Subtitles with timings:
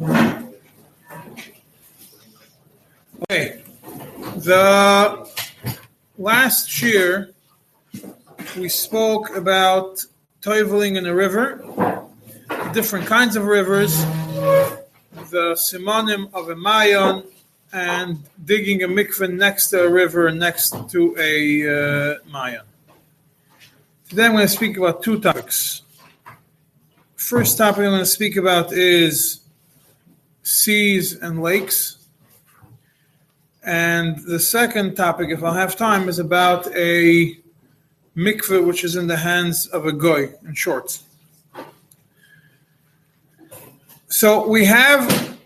[0.00, 0.48] Okay.
[4.36, 5.28] The
[6.16, 7.34] last year
[8.56, 10.02] we spoke about
[10.40, 11.62] toiveling in a river,
[12.72, 13.94] different kinds of rivers,
[15.28, 17.26] the simonim of a mayon,
[17.72, 22.64] and digging a mikveh next to a river, next to a uh, mayon.
[24.08, 25.82] Today I'm going to speak about two topics.
[27.16, 29.39] First topic I'm going to speak about is
[30.42, 31.96] seas and lakes.
[33.62, 37.36] And the second topic, if I'll have time, is about a
[38.16, 41.00] mikveh which is in the hands of a goy, in short.
[44.08, 45.38] So we have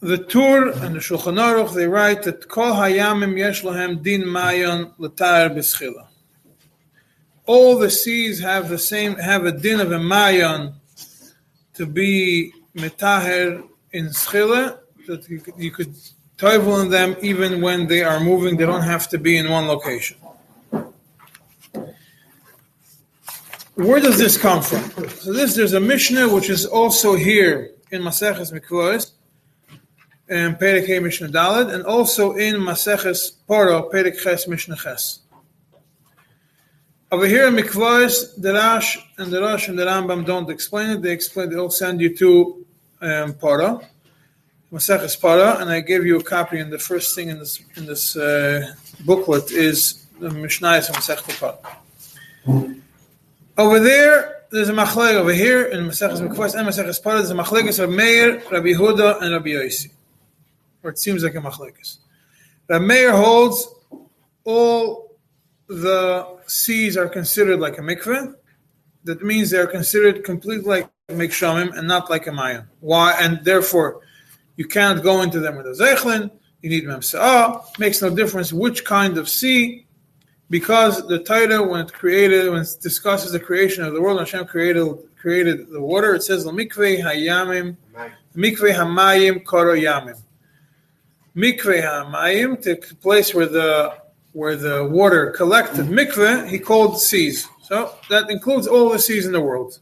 [0.00, 4.92] the Tur and the Shulchan Aruch, they write that Kol Hayamim Yesh Lahem Din Mayon
[4.98, 6.08] L'Tar B'Schila.
[7.46, 10.74] All the seas have the same, have a din of a mayon
[11.74, 15.94] to be metaher in schila, that you could, you could
[16.38, 19.66] toivel in them even when they are moving, they don't have to be in one
[19.66, 20.16] location.
[23.74, 25.08] Where does this come from?
[25.08, 29.12] So this, there's a Mishnah which is also here in Maseches Mikvahs,
[30.28, 35.20] and Perek Hey Mishnah Dalad, and also in Maseches Poro, Perek Ches Mishnah Ches.
[37.10, 41.02] Over here in Mikvahs, the Rash and the Rosh and the Rambam don't explain it.
[41.02, 41.50] They explain.
[41.50, 42.64] They'll send you to
[43.02, 43.84] um, Poro,
[44.72, 46.58] Maseches Poro, and I gave you a copy.
[46.58, 51.36] And the first thing in this in this uh, booklet is the Mishnah of Masechet
[51.40, 52.80] Poro.
[53.58, 55.14] Over there, there's a machlek.
[55.14, 59.20] Over here in Maseches Mikvahs and Maseches Poro, there's a machlekes of Meir, Rabbi Huda,
[59.20, 59.90] and Rabbi Yossi.
[60.82, 61.98] Or it seems like a machlekes.
[62.68, 63.68] Rabbi Meir holds
[64.44, 65.16] all
[65.68, 68.34] the seas are considered like a mikveh.
[69.04, 72.68] That means they are considered completely like mikshamim and not like a mayan.
[72.80, 73.14] Why?
[73.18, 74.00] And therefore,
[74.56, 76.30] you can't go into them with a zeichlin.
[76.60, 77.78] You need memsa'ah.
[77.78, 79.86] Makes no difference which kind of sea,
[80.50, 84.46] because the Torah, when it created, when it discusses the creation of the world, Hashem
[84.46, 84.86] created
[85.22, 86.14] created the water.
[86.14, 87.76] It says mikveh hayamim,
[88.36, 90.20] mikveh hamayim koro yamim.
[91.36, 93.94] Mikveh hamayim, the place where the
[94.32, 97.48] where the water collected mikveh, he called seas.
[97.62, 99.78] So that includes all the seas in the world.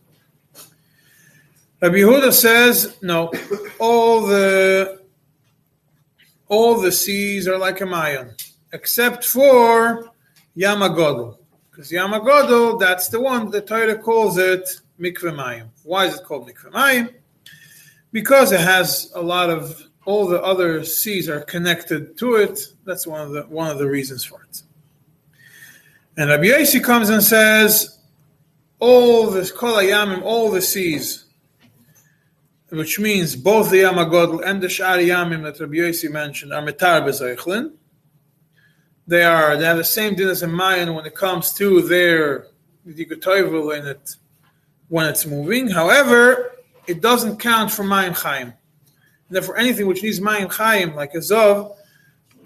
[1.80, 3.32] Rabbi Yehuda says, no,
[3.78, 5.00] all the
[6.48, 8.34] all the seas are like a mayon,
[8.72, 10.10] except for
[10.56, 11.38] Yamagodel.
[11.70, 15.68] Because Yamagodel, that's the one the Torah calls it mikveh mayim.
[15.84, 17.14] Why is it called mikveh mayim?
[18.12, 22.60] Because it has a lot of all the other seas are connected to it.
[22.84, 24.62] That's one of the one of the reasons for it.
[26.18, 27.98] And Rabbi Yossi comes and says,
[28.80, 29.80] all the kol
[30.22, 31.26] all the seas,
[32.70, 37.02] which means both the Yamagodl and the Shari Yamim that Rabbi Yossi mentioned are metar
[37.02, 37.72] bezeichlin.
[39.06, 42.46] They are they have the same din as a Mayan when it comes to their
[42.86, 44.16] yikutoivel in it
[44.88, 45.68] when it's moving.
[45.68, 46.52] However,
[46.86, 48.54] it doesn't count for Mayim Chaim.
[49.30, 51.76] Therefore, anything which needs mayim chayim, like a zov,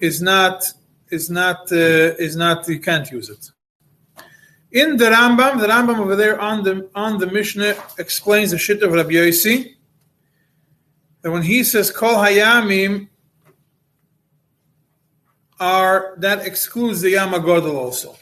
[0.01, 0.65] is not
[1.11, 3.51] is not uh, is not you can't use it.
[4.71, 8.83] In the Rambam, the Rambam over there on the on the Mishnah explains the shit
[8.83, 9.75] of Rabbi Yossi
[11.25, 13.09] that when he says kol hayamim
[15.59, 18.15] are that excludes the Yamagodel also.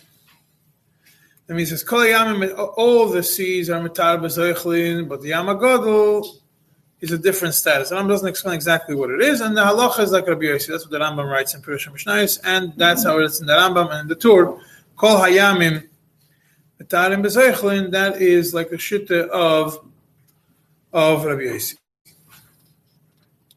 [1.47, 6.27] That means says kol hayamim all the seas are mitar b'zoichlin, but the Yamagodel
[7.01, 7.89] is a different status.
[7.89, 10.69] The Rambam doesn't explain exactly what it is, and the halacha is like Rabbi Yossi.
[10.69, 13.91] That's what the Rambam writes in Pirush Mishnayos, and that's how it's in the Rambam
[13.91, 14.57] and in the Tur.
[14.97, 15.89] Kol hayamim
[16.85, 19.85] Tarim Bezeichlin, that is like a shitta of
[20.93, 21.77] of Rabbi Yossi.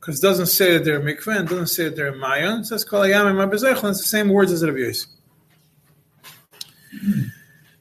[0.05, 2.59] Because it doesn't say that they're mikveh, and doesn't say that they're mayon.
[2.59, 3.89] It says Kol hayamim Bezeichlin.
[3.89, 5.07] It's the same words as Rabbi Yossi.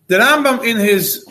[0.07, 1.27] The Rambam in his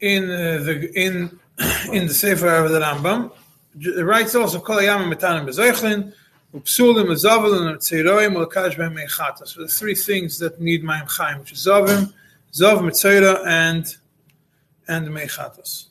[0.00, 1.38] in uh, the in
[1.92, 3.32] in the Sefer of the Rambam.
[3.80, 6.12] It writes also, Kol Yamim Metanim
[6.54, 9.48] Upsulim, Zavalin, Tzeiroim, Ulakash Behem Meichatas.
[9.48, 12.12] So the three things that need Mayim Chaim, which is Zavim,
[12.52, 13.96] Zav, Mitzeira, and,
[14.88, 15.85] and Meichatas.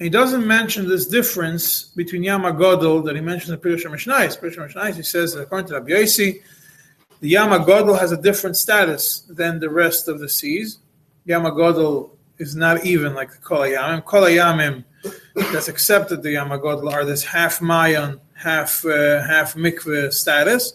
[0.00, 4.40] And he doesn't mention this difference between Yama Godel that he mentioned in Pirush Mishnais.
[4.40, 6.40] Pirush Mishnais, he says that according to Rabbi Yossi,
[7.20, 10.78] the Yama Godel has a different status than the rest of the seas.
[11.26, 12.08] Yama Godel
[12.38, 14.02] is not even like the Kol Yamim.
[14.06, 14.84] Kol Yamim
[15.52, 20.72] that's accepted the Yamagodl are this half Mayan, half uh, half mikveh status.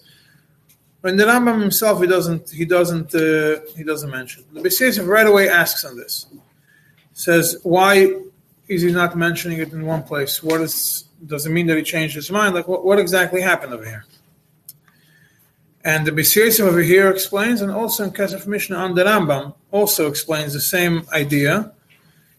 [1.03, 4.43] In the Rambam himself, he doesn't he doesn't uh, he doesn't mention.
[4.53, 6.27] The Beis Yosef right away asks on this.
[7.13, 8.13] Says why
[8.67, 10.41] is he not mentioning it in one place?
[10.41, 12.55] What is does it mean that he changed his mind.
[12.55, 14.05] Like, what, what exactly happened over here?
[15.83, 19.53] And the Beis Yosef over here explains, and also in Kesef Mishnah on the Rambam
[19.71, 21.71] also explains the same idea.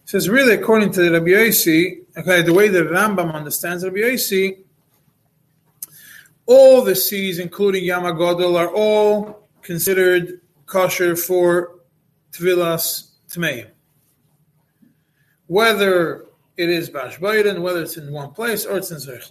[0.03, 3.99] It says, really, according to the Rabbi Yossi, okay, the way the Rambam understands Rabbi
[3.99, 4.59] Yossi,
[6.47, 11.77] all the seas, including Yamagodol, are all considered kosher for
[12.33, 13.69] Tvilas Tmeim.
[15.47, 16.27] Whether
[16.57, 19.31] it is Bash whether it's in one place or it's in Zerich.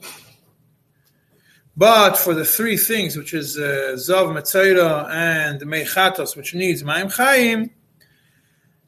[1.77, 7.09] But for the three things, which is uh, Zav Metzayra and Meichatos, which needs Maim
[7.09, 7.71] Chaim,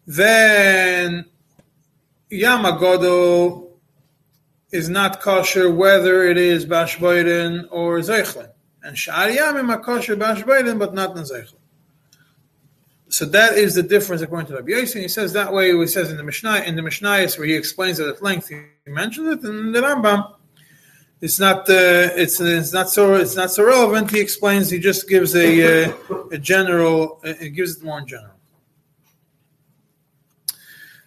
[0.06, 1.26] then
[2.32, 3.68] Yamagodo
[4.72, 8.50] is not kosher whether it is Bash or Zeichlin.
[8.84, 11.56] And Sha'ar Yamim are kosher Bash but not in Zeichlin.
[13.18, 15.02] So that is the difference according to Rabbi Yossi.
[15.02, 15.76] He says that way.
[15.76, 18.62] He says in the Mishnah, in the Mishnayos where he explains it at length, he
[18.86, 19.44] mentions it.
[19.44, 20.36] And in the Rambam,
[21.20, 24.12] it's not uh, it's it's not so it's not so relevant.
[24.12, 24.70] He explains.
[24.70, 25.48] He just gives a
[25.88, 25.94] uh,
[26.32, 27.20] a general.
[27.26, 28.36] Uh, it gives it more in general.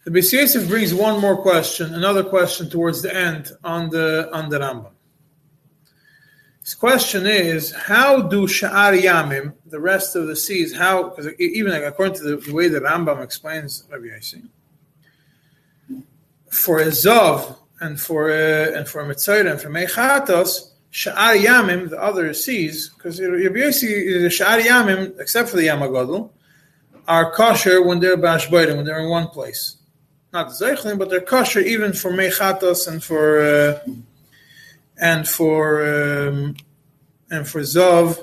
[0.02, 4.48] The Beis Yosef brings one more question, another question towards the end on the on
[4.48, 4.94] the Rambam.
[6.70, 11.72] His question is, how do Sha'ar Yamim, the rest of the seas, how, because even
[11.72, 14.46] according to the, the, way the Rambam explains Rabbi Yossi,
[16.48, 22.00] for a Zov and for and for a Mitzayra and for Mechatos, Sha'ar Yamim, the
[22.00, 26.30] other seas, because Rabbi Yossi, the Sha'ar Yamim, except for the Yamagodl,
[27.08, 29.78] are kosher when they're Bashbaydim, when they're in one place.
[30.32, 33.40] Not Zeichlin, but they're kosher even for Mechatos and for.
[33.40, 33.80] Uh,
[35.00, 36.54] and for um,
[37.30, 38.18] and for Zav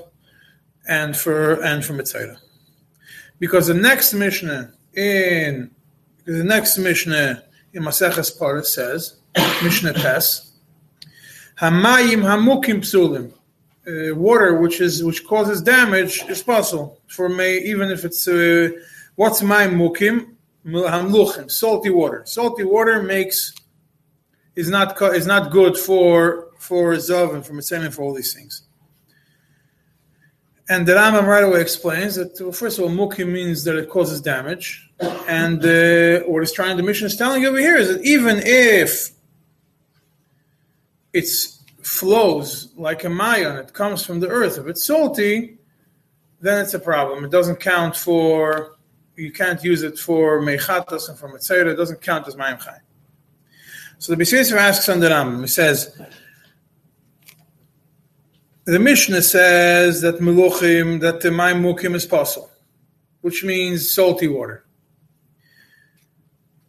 [0.88, 2.38] and for and for Mitzayra.
[3.40, 5.72] Because the next Mishnah in
[6.26, 7.44] the next Mishnah
[7.74, 9.18] in Maseches Parah says
[9.64, 10.54] Mishnah Tes
[11.60, 13.34] Hamayim Hamukim Psulim.
[13.88, 18.70] Uh, water which is which causes damage is possible for me even if it's uh,
[19.16, 20.34] what's my mukim?
[20.66, 22.24] Hamluchim salty water.
[22.26, 23.54] Salty water makes
[24.58, 28.64] is not is not good for for Zav and for Mitzrayim for all these things.
[30.70, 33.90] And the Rambam right away explains that, well, first of all, muki means that it
[33.90, 34.90] causes damage.
[35.28, 38.42] And uh, what it's trying, the Mishnah is telling you over here is that even
[38.44, 39.12] if
[41.14, 41.30] it
[41.82, 45.58] flows like a mayan, it comes from the earth, if it's salty,
[46.42, 47.24] then it's a problem.
[47.24, 48.76] It doesn't count for,
[49.16, 52.80] you can't use it for mechatas and for mitzayra, it doesn't count as mayim chai.
[54.00, 55.98] So the Beis asks on the Rambam, he says,
[58.68, 62.52] the Mishnah says that meluchim, that the mayim mukim is possible,
[63.22, 64.66] which means salty water.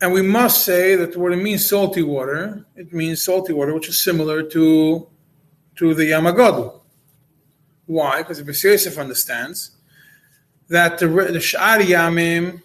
[0.01, 3.89] And we must say that what it means salty water, it means salty water, which
[3.89, 5.09] is similar to,
[5.75, 6.81] to the Yamagodu.
[7.87, 8.19] Why?
[8.19, 9.73] Because the Yosef understands
[10.69, 12.63] that the, the Sha'ar Yamim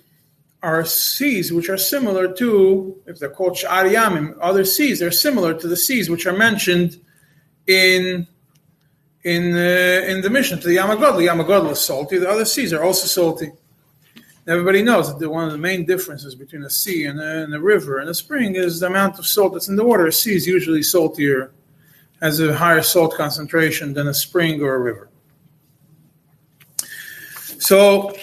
[0.62, 5.56] are seas which are similar to, if they're called Sha'ar Yamim, other seas, they're similar
[5.56, 7.02] to the seas which are mentioned
[7.66, 8.28] in
[9.24, 11.26] in uh, in the Mishnah to the Yamagodl.
[11.26, 12.18] Yamagodl is salty.
[12.18, 13.52] The other seas are also salty.
[14.46, 17.56] Everybody knows that the, one of the main differences between a sea and a, and
[17.56, 20.08] a, river and a spring is the amount of salt that's in the water.
[20.08, 21.54] A sea is usually saltier,
[22.20, 25.08] has a higher salt concentration than a spring or a river.
[27.58, 28.14] So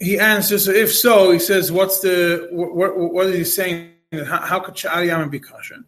[0.00, 3.92] he answers, if so, he says, what's the, what, What, what is he saying?
[4.12, 5.84] How, how could Sha'ar be kosher?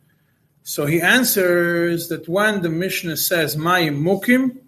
[0.64, 4.58] So he answers that when the Mishnah says Mayim Mukim,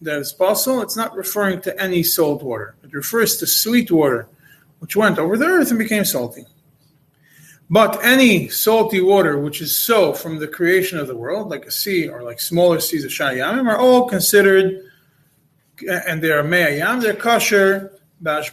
[0.00, 2.76] that is possible, it's not referring to any salt water.
[2.84, 4.28] It refers to sweet water,
[4.78, 6.44] which went over the earth and became salty.
[7.68, 11.70] But any salty water which is so from the creation of the world, like a
[11.70, 14.84] sea or like smaller seas of Shayamim, are all considered,
[15.86, 18.52] and they are Me'ayam, they're kosher, Bash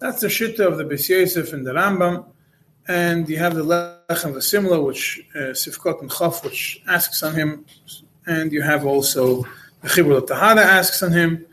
[0.00, 2.26] That's the shitta of the Beis Yosef and the Rambam.
[2.88, 3.62] And you have the
[4.10, 7.64] Lechem which uh, Sifkot and Chaf, which asks on him.
[8.26, 9.42] And you have also
[9.82, 11.46] the Chibur Tahara asks on him.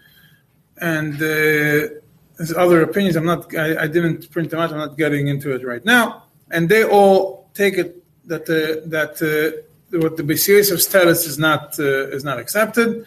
[0.80, 2.00] And uh,
[2.38, 3.16] there's other opinions.
[3.16, 3.56] I'm not.
[3.56, 4.72] I, I, didn't print them out.
[4.72, 6.24] I'm not getting into it right now.
[6.52, 11.40] And they all take it that uh, that uh, what the Beis Yosef's status is
[11.40, 13.06] not uh, is not accepted.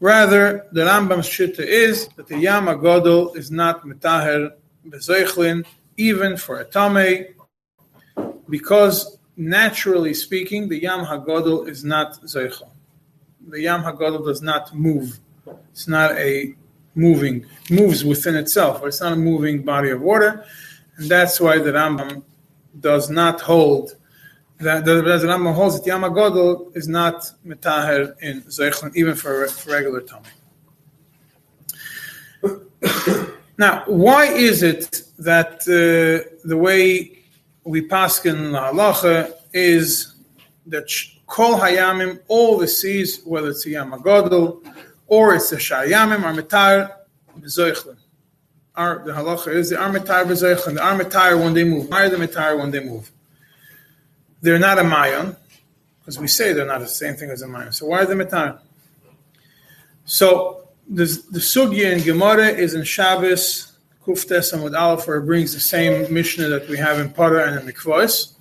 [0.00, 4.52] Rather, the Rambam's shitta is that the Yam Agodol is not mitaher
[4.88, 5.64] bezoichlin,
[5.96, 7.34] even for a tamei,
[8.48, 12.70] because naturally speaking, the Yam Hagodol is not Zeichel.
[13.48, 15.18] The Yam Hagodol does not move.
[15.70, 16.54] It's not a
[16.94, 20.44] moving, moves within itself, but it's not a moving body of water.
[20.96, 22.22] And that's why the Rambam
[22.78, 23.96] does not hold
[24.58, 29.46] that the the Rambam holds that Yama Godel is not metaher in Zeichlin, even for,
[29.48, 30.28] for regular tummy.
[33.58, 37.21] now, why is it that uh, the way
[37.64, 40.14] we pass in halacha is
[40.66, 40.90] that
[41.26, 44.62] kol hayamim, all the seas, whether it's a Yama Godel
[45.06, 46.92] or it's a Shayamim, are metar
[47.38, 47.96] b'zoichlin.
[48.74, 50.74] Our, the halacha is the armitar b'zoichlin.
[50.74, 51.88] The armitar when they move.
[51.88, 53.10] Why are the mitar when they move?
[54.40, 55.36] They're not a mayon,
[56.00, 57.72] because we say they're not the same thing as a mayon.
[57.72, 58.58] So why are they mitar?
[60.04, 63.71] So the, the sugya in Gemara is in Shabbos,
[64.06, 67.60] Kuftes Amud Aleph, where it brings the same Mishnah that we have in Para and
[67.60, 68.34] in Mikvos.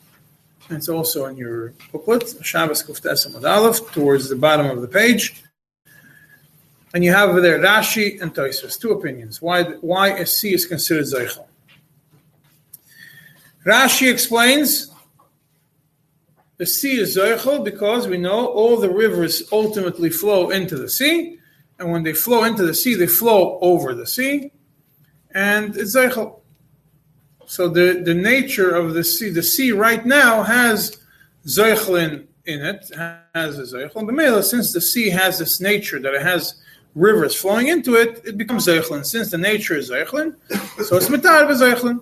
[0.70, 4.88] And it's also in your booklet, Shabbos Kuftes Amud Aleph, towards the bottom of the
[4.88, 5.44] page.
[6.94, 9.42] And you have over there Rashi and Tosfos, two opinions.
[9.42, 11.46] Why, why a sea is considered Zeichel.
[13.66, 14.92] Rashi explains
[16.58, 21.38] the sea is Zeichel because we know all the rivers ultimately flow into the sea.
[21.80, 24.52] And when they flow into the sea, they flow over the sea.
[25.34, 26.40] And Zeichel.
[27.46, 30.98] So the, the nature of the sea, the sea right now has
[31.46, 34.06] Zeichelin in it, has a Zeichel.
[34.06, 36.56] But since the sea has this nature that it has
[36.96, 39.06] rivers flowing into it, it becomes Zeichlin.
[39.06, 40.36] Since the nature is Zeichlin,
[40.84, 42.00] so it's Mitar Zeichlin.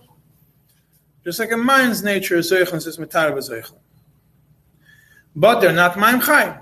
[1.24, 3.78] Just like a mind's nature is Zeichlin, so it's Mitar Zeichlin.
[5.36, 6.56] But they're not Maim Chaim.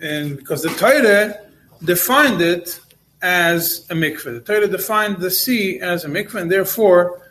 [0.00, 1.40] And because the Torah
[1.84, 2.80] defined it
[3.22, 4.24] as a mikveh.
[4.24, 7.22] The Torah defined the sea as a mikveh, and therefore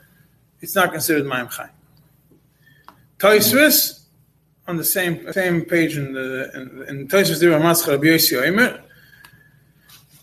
[0.61, 1.69] it's not considered Maim Chaim.
[3.17, 4.05] Taisvis,
[4.67, 6.13] on the same same page in
[7.07, 8.81] Tosfos Dibur Maschar Rabbi Yossi Omer.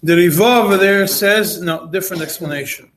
[0.02, 2.90] The Riva over there says no different explanation.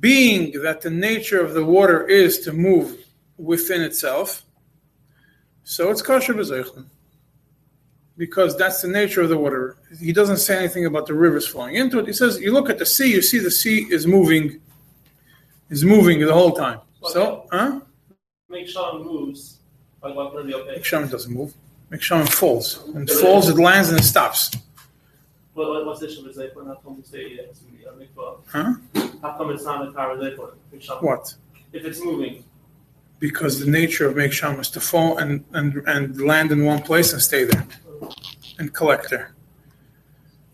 [0.00, 3.06] Being that the nature of the water is to move
[3.38, 4.44] within itself,
[5.64, 6.86] so it's kosher b'zeichlin.
[8.22, 9.74] Because that's the nature of the water.
[9.98, 12.06] He doesn't say anything about the rivers flowing into it.
[12.06, 14.60] He says you look at the sea, you see the sea is moving,
[15.70, 16.78] is moving the whole time.
[17.08, 17.80] So, huh?
[18.48, 19.58] Make moves
[20.04, 21.52] Mekshaman doesn't move.
[21.90, 22.84] Mekshaman falls.
[22.94, 24.56] And it falls, it lands and it stops.
[25.54, 26.68] What, what's the issue with Zeichlin?
[26.68, 28.38] How come it's a mikvah?
[28.46, 28.74] Huh?
[29.20, 30.52] How come it's not a car Zeichlin?
[31.02, 31.34] What?
[31.72, 32.44] If it's moving.
[33.18, 37.12] Because the nature of Meksham is to fall and, and, and land in one place
[37.12, 37.66] and stay there
[38.58, 39.34] and collector.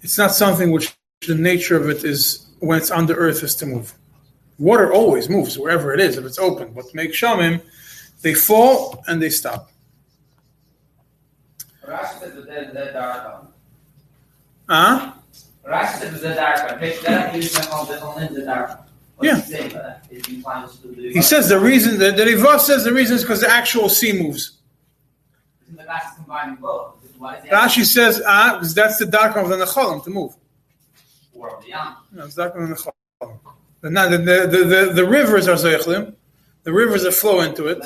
[0.02, 0.94] It's not something which
[1.26, 3.94] the nature of it is when it's on the earth is to move.
[4.58, 6.72] Water always moves wherever it is if it's open.
[6.72, 7.62] But make shamim
[8.22, 9.70] they fall and they stop.
[11.86, 13.46] Rashi says that they're, they're dark.
[14.68, 15.12] Huh?
[15.64, 16.80] Rashi says they're dark.
[16.80, 18.80] That is the dark.
[19.20, 19.40] Yeah.
[20.10, 24.12] He says the reason the, the Riva says the reason is because the actual sea
[24.12, 24.58] moves.
[27.18, 30.36] Rashi says ah because that's the dark of the nechalim to move.
[31.34, 31.96] Or the yam.
[32.12, 32.92] No, it's the.
[33.80, 34.18] The, the,
[34.50, 36.14] the, the, the rivers are zeichlim.
[36.64, 37.78] The rivers that flow into it.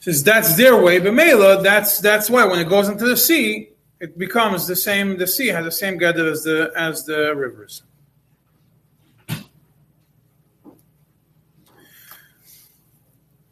[0.00, 3.70] Since that's their way, but Mela, that's that's why when it goes into the sea,
[4.00, 5.16] it becomes the same.
[5.16, 7.82] The sea has the same gather as the as the rivers.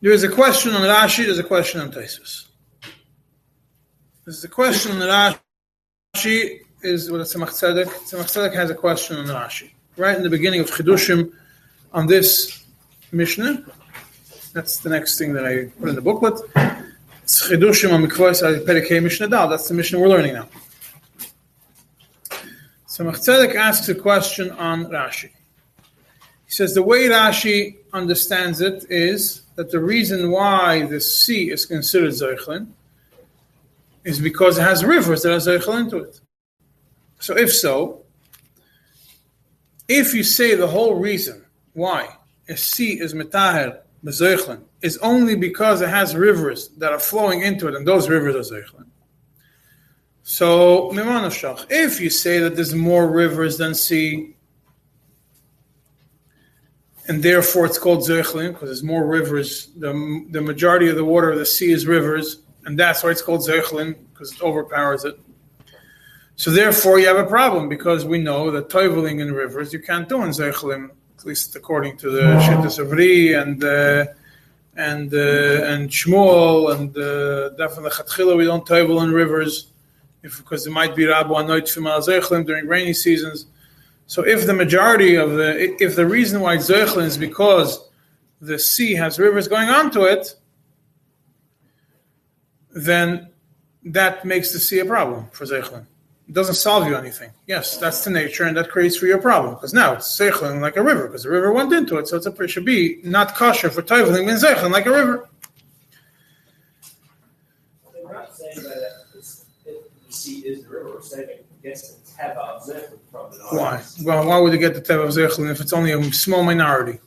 [0.03, 1.27] There is a question on Rashi.
[1.27, 2.47] There's a question on Taisus.
[4.25, 5.37] There's a question on
[6.17, 7.85] Rashi is what Tzemach Tzedek.
[7.85, 9.71] Tzemach Tzedek has a question on Rashi.
[9.99, 11.33] Right in the beginning of Chidushim
[11.93, 12.65] on this
[13.13, 13.63] Mishnah.
[14.55, 16.41] That's the next thing that I put in the booklet.
[17.23, 19.49] It's Chidushim on Mikvos Perikei Mishnah Dal.
[19.49, 20.49] That's the Mishnah we're learning now.
[22.89, 25.29] Tzemach Tzedek asks a question on Rashi.
[26.47, 31.67] He says the way Rashi understands it is that the reason why the sea is
[31.67, 32.69] considered Zeichlin
[34.05, 36.19] is because it has rivers that are Zeichel into it.
[37.19, 38.07] So if so,
[39.87, 42.09] if you say the whole reason why
[42.49, 47.69] a sea is metaher bezeichlen is only because it has rivers that are flowing into
[47.69, 48.87] it, and those rivers are zeichlin.
[50.23, 50.91] So
[51.69, 54.37] if you say that there's more rivers than sea,
[57.09, 59.69] and therefore it's called zeichlin because there's more rivers.
[59.77, 63.23] The, the majority of the water of the sea is rivers, and that's why it's
[63.23, 65.19] called zeichlin because it overpowers it.
[66.37, 70.09] So therefore, you have a problem because we know that toiveling in rivers you can't
[70.09, 70.89] do in zeichelim,
[71.19, 74.07] at least according to the Shittas of Ri and uh,
[74.75, 79.67] and uh, and Shmuel and uh, definitely Chatchila we don't toivel in rivers,
[80.23, 83.45] if because it might be Rabu Anoit Fimal Zeichlim during rainy seasons.
[84.11, 87.89] So if the majority of the if the reason why Zeichlin is because
[88.41, 90.35] the sea has rivers going onto it,
[92.75, 93.29] then
[93.85, 95.87] that makes the sea a problem for Zeichlin.
[96.29, 97.31] It doesn't solve you anything.
[97.47, 100.61] Yes, that's the nature, and that creates for you a problem because now it's Zeichlin
[100.61, 102.99] like a river because the river went into it, so it's a, it should be
[103.05, 105.29] not kosher for Toivling means Zeichlin like a river.
[108.03, 112.00] We're not saying that the sea is the river, we're saying it gets the
[113.51, 113.83] Why?
[114.03, 116.99] Well, why would you get the Teva of Zeichlin if it's only a small minority?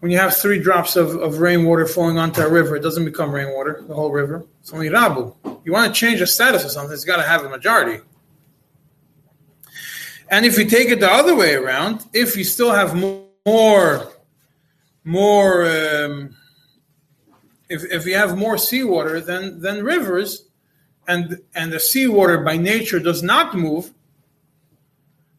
[0.00, 3.30] When you have three drops of, of rainwater falling onto a river, it doesn't become
[3.32, 4.44] rainwater, the whole river.
[4.60, 5.34] It's only Rabu.
[5.64, 8.02] You want to change the status of something, it's got to have a majority.
[10.30, 14.12] And if you take it the other way around, if you still have more,
[15.04, 16.36] more, um,
[17.68, 20.49] if, if you have more seawater than, than rivers,
[21.08, 23.92] and, and the seawater by nature does not move,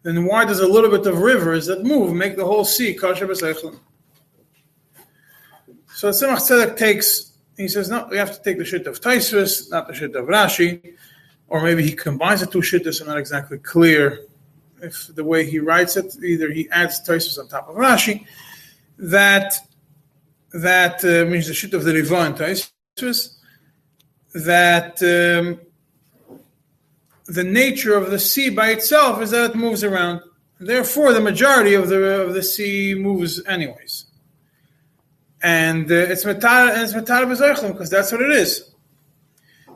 [0.03, 3.27] then why does a little bit of rivers that move make the whole sea kosher
[3.27, 3.79] b'seichel?
[5.93, 9.69] So Tzemach Tzedek takes, he says, no, we have to take the shit of Taisvis,
[9.69, 10.95] not the shit of Rashi,
[11.47, 13.01] or maybe he combines the two shittas.
[13.01, 14.25] I'm not exactly clear
[14.81, 18.25] if the way he writes it, either he adds Taisvis on top of Rashi,
[18.97, 19.53] that
[20.53, 22.35] that uh, means the shit of the Riva and
[24.33, 25.59] that um,
[27.25, 30.21] the nature of the sea by itself is that it moves around.
[30.59, 34.05] Therefore, the majority of the of the sea moves anyways,
[35.41, 38.71] and uh, it's metal and it's metal because that's what it is.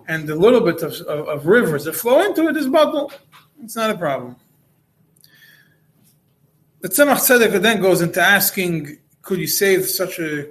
[0.07, 3.11] And the little bit of, of, of rivers that flow into it is bottle.
[3.63, 4.35] It's not a problem.
[6.81, 10.47] The Tzemach Tzedek then goes into asking, could you say such a,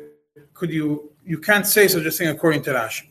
[0.52, 3.06] could you, you can't say such a thing according to Rashi.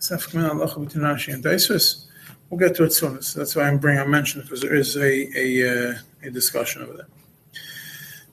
[0.00, 2.06] Safek between Rashi and Taisus.
[2.48, 3.22] We'll get to it soon.
[3.22, 5.94] So that's why I'm bringing I mentioned because there is a a, uh,
[6.24, 7.06] a discussion over there.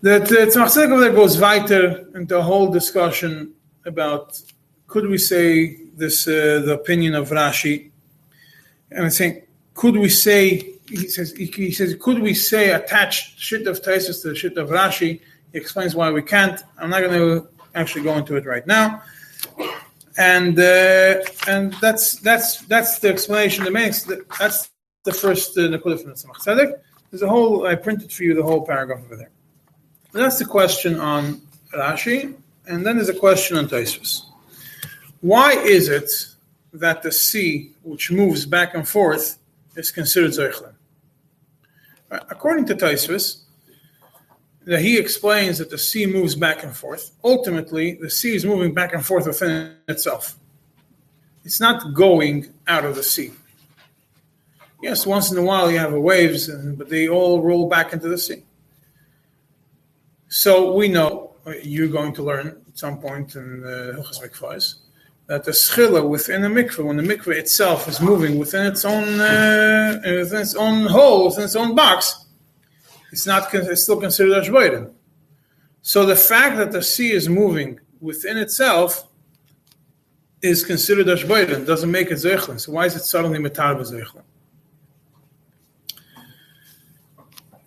[0.01, 3.53] The the Tzemach Tzedek over there goes weiter into a whole discussion
[3.85, 4.41] about
[4.87, 7.91] could we say this uh, the opinion of Rashi,
[8.91, 9.43] and I'm saying
[9.73, 14.21] could we say he says he, he says could we say attach shit of Taisus
[14.21, 15.21] to the shit of Rashi?
[15.51, 16.61] He explains why we can't.
[16.79, 19.01] I'm not going to actually go into it right now
[20.17, 23.63] and uh, and that's that's that's the explanation.
[23.63, 23.93] The main
[24.39, 24.71] that's
[25.03, 26.73] the first uh, from the Tzemach Tzedek.
[27.11, 27.65] There's a whole.
[27.65, 29.29] I printed for you the whole paragraph over there.
[30.13, 31.41] And that's the question on
[31.73, 32.35] Rashi,
[32.65, 34.23] and then there's a question on Tosfos.
[35.21, 36.09] Why is it
[36.73, 39.37] that the sea, which moves back and forth,
[39.75, 40.73] is considered Zeichlin?
[42.09, 43.43] According to Tosfos,
[44.67, 47.11] that he explains that the sea moves back and forth.
[47.23, 50.35] Ultimately, the sea is moving back and forth within itself.
[51.45, 53.31] It's not going out of the sea.
[54.83, 58.09] Yes, once in a while you have waves, and, but they all roll back into
[58.09, 58.43] the sea.
[60.27, 64.75] So we know uh, you're going to learn at some point in the Hilchas Mikvahs
[65.27, 69.19] that the schilla within the mikveh, when the mikveh itself is moving within its own
[69.21, 72.26] uh, within its own hole, within its own box,
[73.11, 74.91] it's not it's still considered ashboiden.
[75.81, 79.07] So the fact that the sea is moving within itself
[80.41, 82.59] is considered ashboiden doesn't make it zeichlin.
[82.59, 84.23] So why is it suddenly metar zeichlin?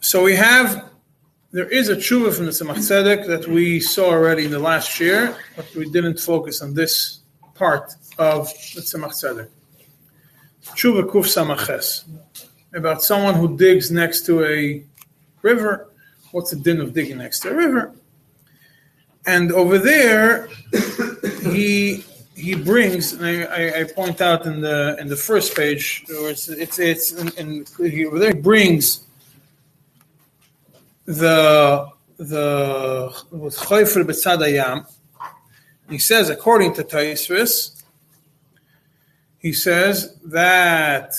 [0.00, 0.90] So we have
[1.52, 5.00] there is a tshuva from the Tzemach Tzedek that we saw already in the last
[5.00, 7.20] year, but we didn't focus on this
[7.54, 9.48] part of the Tzemach Tzedek.
[10.62, 12.04] Tshuva Kuf Samaches
[12.74, 14.84] about someone who digs next to a
[15.42, 15.88] river.
[16.32, 17.92] What's the din of digging next to a river?
[19.26, 20.48] And over there,
[21.52, 23.12] he he brings.
[23.12, 27.28] And I, I, point out in the in the first page, it's it's, it's in,
[27.36, 29.06] in, he, over there he brings
[31.04, 34.86] the the with Chayfer B'tzad Hayam.
[35.88, 37.82] He says, according to Taisvis,
[39.38, 41.14] he says that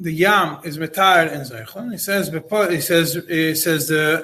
[0.00, 1.92] the yam is metar in zeichlin.
[1.92, 4.22] He says he says he says uh,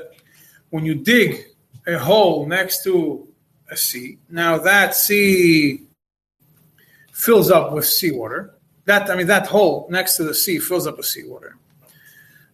[0.71, 1.45] when you dig
[1.87, 3.29] a hole next to
[3.71, 5.83] a sea, now that sea
[7.13, 8.55] fills up with seawater.
[8.87, 11.57] That I mean that hole next to the sea fills up with seawater.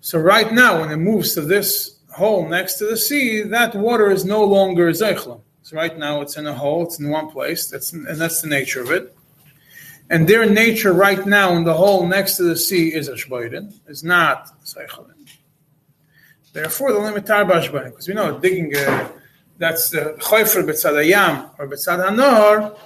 [0.00, 4.10] So right now, when it moves to this hole next to the sea, that water
[4.10, 5.40] is no longer zeichlin.
[5.62, 7.68] So right now it's in a hole, it's in one place.
[7.68, 9.16] That's and that's the nature of it
[10.10, 14.04] and their nature right now in the hole next to the sea is ashboiden, is
[14.04, 15.14] not seichalin.
[16.52, 19.10] Therefore, the limit tar bashboiden, because we know digging a
[19.58, 22.76] that's the choifer b'tzad hayam or b'tzad hanor,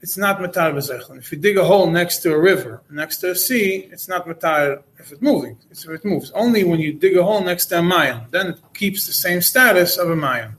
[0.00, 1.18] it's not matar b'zechlin.
[1.18, 4.26] If you dig a hole next to a river, next to a sea, it's not
[4.26, 5.56] matar if it's moving.
[5.70, 6.30] It's if it moves.
[6.32, 9.40] Only when you dig a hole next to a mayan, then it keeps the same
[9.40, 10.56] status of a mayan.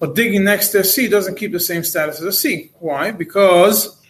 [0.00, 2.72] But digging next to a sea doesn't keep the same status as a sea.
[2.80, 3.12] Why?
[3.12, 4.02] Because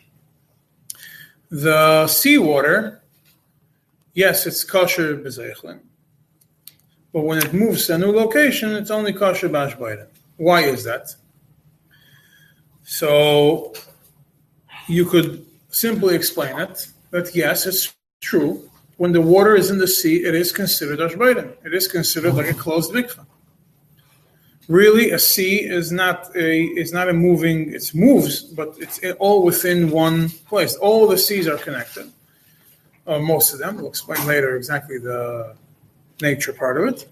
[1.51, 3.03] the seawater,
[4.15, 5.81] yes, it's kosher b'zechlin,
[7.13, 10.07] but when it moves to a new location, it's only kosher b'ashbayden.
[10.37, 11.13] Why is that?
[12.85, 13.75] So
[14.87, 18.71] you could simply explain it that yes, it's true.
[18.97, 21.53] When the water is in the sea, it is considered ashbayden.
[21.65, 23.27] It is considered like a closed mikveh.
[24.71, 27.75] Really, a sea is not a is not a moving.
[27.75, 30.77] It moves, but it's all within one place.
[30.77, 32.07] All the seas are connected.
[33.05, 33.79] Uh, most of them.
[33.79, 35.57] We'll explain later exactly the
[36.23, 37.09] nature part of it.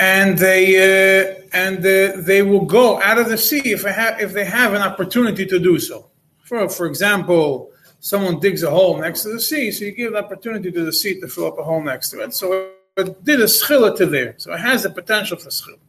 [0.00, 4.18] And they uh, and uh, they will go out of the sea if they have
[4.18, 6.06] if they have an opportunity to do so.
[6.44, 10.24] For for example, someone digs a hole next to the sea, so you give the
[10.24, 12.32] opportunity to the sea to fill up a hole next to it.
[12.32, 15.83] So it did a schilla to there, so it has the potential for schilla.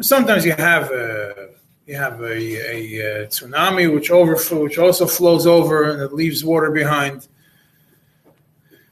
[0.00, 1.50] Sometimes you have a,
[1.86, 6.44] you have a, a, a tsunami which overflow, which also flows over and it leaves
[6.44, 7.28] water behind.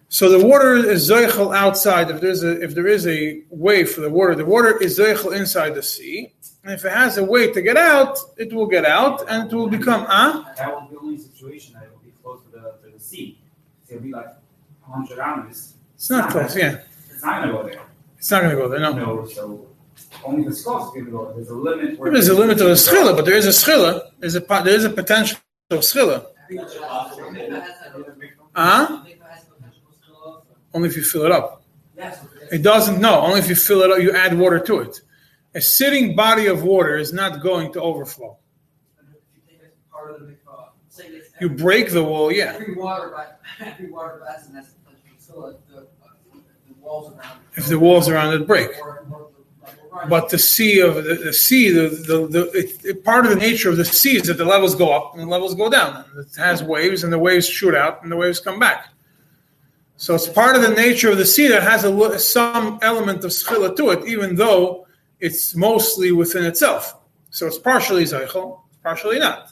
[0.09, 2.11] So the water is zeichel outside.
[2.11, 5.37] If there's a if there is a way for the water, the water is zeichel
[5.37, 6.33] inside the sea.
[6.64, 9.55] And if it has a way to get out, it will get out and it
[9.55, 10.53] will become ah.
[10.57, 13.01] That will be the only situation that it will be close to the, to the
[13.01, 13.38] sea.
[13.88, 14.29] It'll be like
[14.87, 15.75] 100 hours.
[15.95, 16.81] It's not close, yeah.
[17.11, 17.83] It's not going to go there.
[18.19, 18.81] It's not going to go there.
[18.81, 18.92] No.
[18.92, 19.66] No, so
[20.25, 21.33] only the skull's going to go.
[21.35, 21.99] There's a limit.
[21.99, 24.11] Where There's a limit to the schilla, but there is a schilla.
[24.19, 25.38] There's a there is a potential
[25.71, 26.27] of schilla.
[28.55, 29.03] Huh?
[30.75, 31.62] Only if you fill it up.
[32.53, 33.01] It doesn't.
[33.01, 33.99] No, only if you fill it up.
[34.01, 35.01] You add water to it.
[35.55, 38.37] A sitting body of water is not going to overflow.
[41.40, 42.55] You break the wall, yeah.
[42.59, 45.87] Every water, ba- every water basin has potential still the, the
[46.81, 47.40] walls around.
[47.55, 47.59] it.
[47.59, 48.71] If the walls around it break.
[48.81, 49.25] Or- or- or-
[50.09, 53.37] But the sea of the, the sea, the, the, the it, it- part of the
[53.38, 56.04] nature of the sea is that the levels go up and the levels go down.
[56.18, 58.88] It has waves and the waves shoot out and the waves come back.
[59.96, 63.30] So it's part of the nature of the sea that has a, some element of
[63.30, 64.87] schilla to it, even though
[65.20, 66.96] it's mostly within itself.
[67.30, 69.50] So it's partially zeichel, partially not.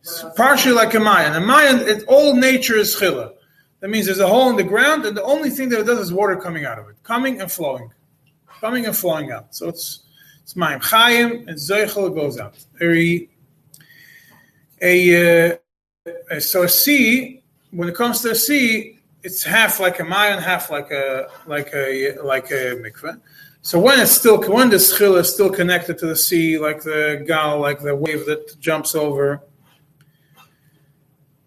[0.00, 1.34] It's partially like a Mayan.
[1.34, 3.34] A Mayan, it, all nature is schilla.
[3.80, 5.98] That means there's a hole in the ground, and the only thing that it does
[5.98, 7.90] is water coming out of it, coming and flowing,
[8.62, 9.54] coming and flowing out.
[9.54, 10.04] So it's
[10.42, 12.54] it's Mayim Chayim and Zeichel goes out.
[12.80, 13.28] A
[15.50, 17.42] uh, so a sea.
[17.72, 21.70] When it comes to a sea, it's half like a Mayan, half like a like
[21.74, 23.20] a like a mikveh.
[23.62, 27.24] So when it's still when the schil is still connected to the sea, like the
[27.26, 29.42] gal, like the wave that jumps over,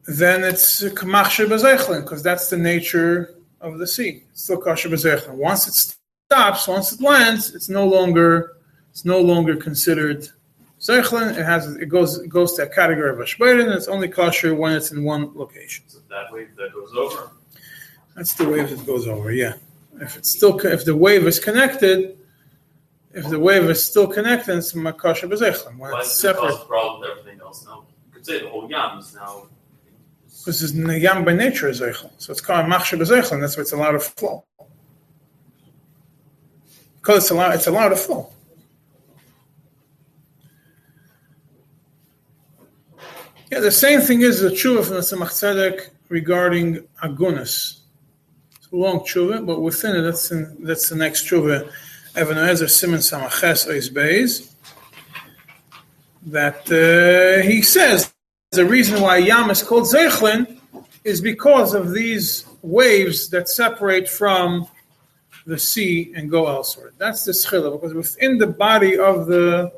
[0.08, 4.24] then it's kamachshe because that's the nature of the sea.
[4.32, 5.32] It's still bezechlin.
[5.32, 5.95] Once it
[6.36, 8.58] stops, once it lands, it's no longer
[8.92, 10.28] it's no longer considered
[10.80, 11.38] zechlin.
[11.38, 14.54] It has it goes it goes to a category of ashberin, and it's only kosher
[14.56, 15.84] when it's in one location.
[15.88, 17.32] So that wave that goes over.
[18.16, 19.32] That's the wave that goes over.
[19.32, 19.54] Yeah,
[20.02, 22.18] if it's still if the wave is connected,
[23.14, 25.78] if the wave is still connected, it's makasha bezechlin.
[25.78, 27.66] When Why it's separate, problem with everything else?
[27.66, 29.48] Now, you could say the whole yam is now.
[30.40, 33.40] because it's yam by nature is zeichel, so it's called machshe bezechlin.
[33.42, 34.46] That's why it's allowed to flow.
[37.06, 38.32] Because it's allowed, it's allowed to flow.
[43.52, 47.82] Yeah, the same thing is the tshuva from the Tzedek regarding agunas.
[48.56, 51.72] It's a long tshuva, but within it, that's in, that's the next tshuva.
[52.16, 54.52] Evan Ezer Simon Samaches Ois Beis.
[56.26, 58.12] That uh, he says
[58.50, 60.60] the reason why Yam is called Zeichlin
[61.04, 64.68] is because of these waves that separate from
[65.46, 66.92] the sea and go elsewhere.
[66.98, 69.72] That's the schila, because within the body of the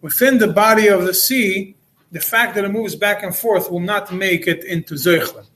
[0.00, 1.76] within the body of the sea,
[2.12, 5.46] the fact that it moves back and forth will not make it into Zeichlin.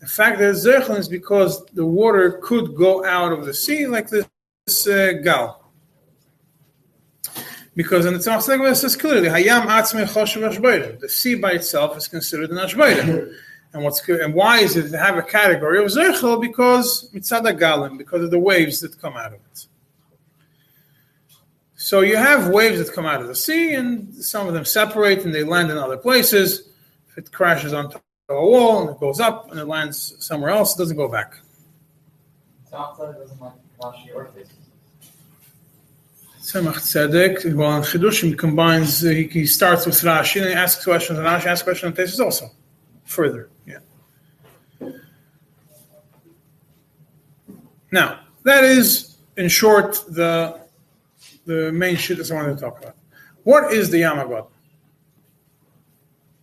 [0.00, 3.86] The fact that it's Zeichlin is because the water could go out of the sea
[3.86, 5.72] like this uh, gal.
[7.74, 11.00] Because in the Tzemach it says clearly, Hayam atzmei choshev.
[11.00, 13.34] The sea by itself is considered an ashbeidim.
[13.74, 16.40] And what's good, and why is it to have a category of zeichel?
[16.40, 19.66] Because mitzad galim, because of the waves that come out of it.
[21.74, 25.24] So you have waves that come out of the sea, and some of them separate
[25.24, 26.68] and they land in other places.
[27.10, 30.76] If it crashes onto a wall and it goes up and it lands somewhere else,
[30.76, 31.34] it doesn't go back.
[32.70, 34.52] South side doesn't like Rashi or faces.
[36.40, 40.84] Tzemach Tzedek, well, in Chidushim, he combines, he, he starts with Rashi and he asks
[40.84, 42.50] questions, and Rashi asks questions on Tesis also.
[43.04, 43.78] Further, yeah.
[47.90, 50.64] Now, that is, in short, the
[51.46, 52.96] the main shit that I wanted to talk about.
[53.42, 54.46] What is the Yamagod?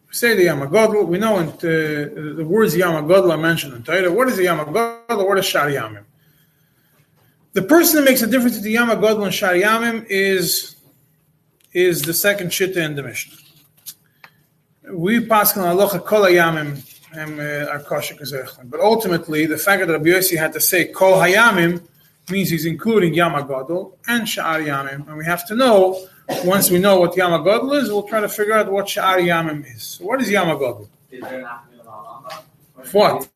[0.07, 4.11] We say the Yamagodl, we know in, uh, the words Yamagodl are mentioned in Torah.
[4.11, 5.27] What is the Yamagodl?
[5.27, 5.77] What is Shari
[7.53, 9.63] The person that makes a difference between Yamagodl and Shari
[10.09, 10.75] is,
[11.73, 13.37] is the second shitta in the Mishnah.
[14.91, 18.15] We pass on halacha kol hayamim and are kosher
[18.65, 21.81] But ultimately, the fact that Rabbi Yossi had to say kol hayamim
[22.29, 25.07] means he's including Yamagodl and Sha'ar Yamim.
[25.07, 26.07] And we have to know,
[26.45, 29.83] once we know what Yamagodl is, we'll try to figure out what Sha'ar Yamim is.
[29.83, 31.49] So what is there
[32.91, 33.29] What?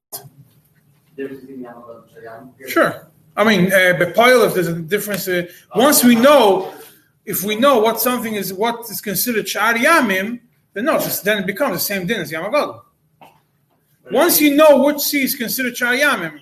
[2.67, 3.07] Sure.
[3.37, 6.73] I mean, uh, Bepoil, if there's a difference, uh, once we know,
[7.25, 10.39] if we know what something is, what is considered Sha'ar Yamim,
[10.75, 12.81] then no, then it becomes the same din as Yamagodl.
[14.11, 16.39] Once you know which sea is considered Sha'ar Yamim,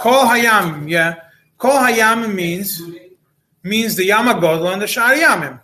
[0.00, 1.20] Kol Hayam, yeah.
[1.58, 2.82] Kol Hayam means
[3.62, 5.60] means the Yamagodla and the charyamim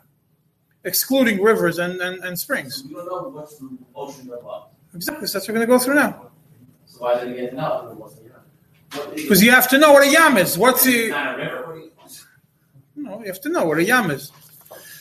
[0.84, 2.84] excluding rivers and, and, and springs.
[2.86, 4.68] We don't know what's the ocean above.
[4.94, 6.30] Exactly, so that's what we're going to go through now.
[6.86, 10.06] So why did we get to know what's the Because you have to know what
[10.06, 10.56] a yam is.
[10.56, 11.10] What's the?
[11.10, 11.82] Not a river.
[12.96, 14.32] No, you have to know what a yam is.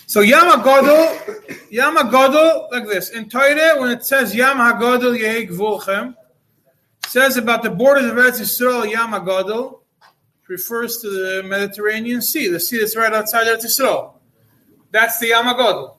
[0.10, 3.10] So Yam HaGodol, Yam HaGodol, like this.
[3.10, 6.16] In Torah, when it says Yam HaGodol Yehi
[7.06, 9.82] says about the borders of Eretz Yisrael, Yam HaGadol,
[10.48, 14.14] refers to the Mediterranean Sea, the sea that's right outside Eretz Yisrael.
[14.92, 15.98] That's the Yam HaGadol.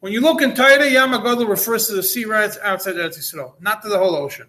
[0.00, 3.52] When you look in Torah, Yam HaGadol refers to the sea right outside Eretz Yisrael,
[3.60, 4.48] not to the whole ocean.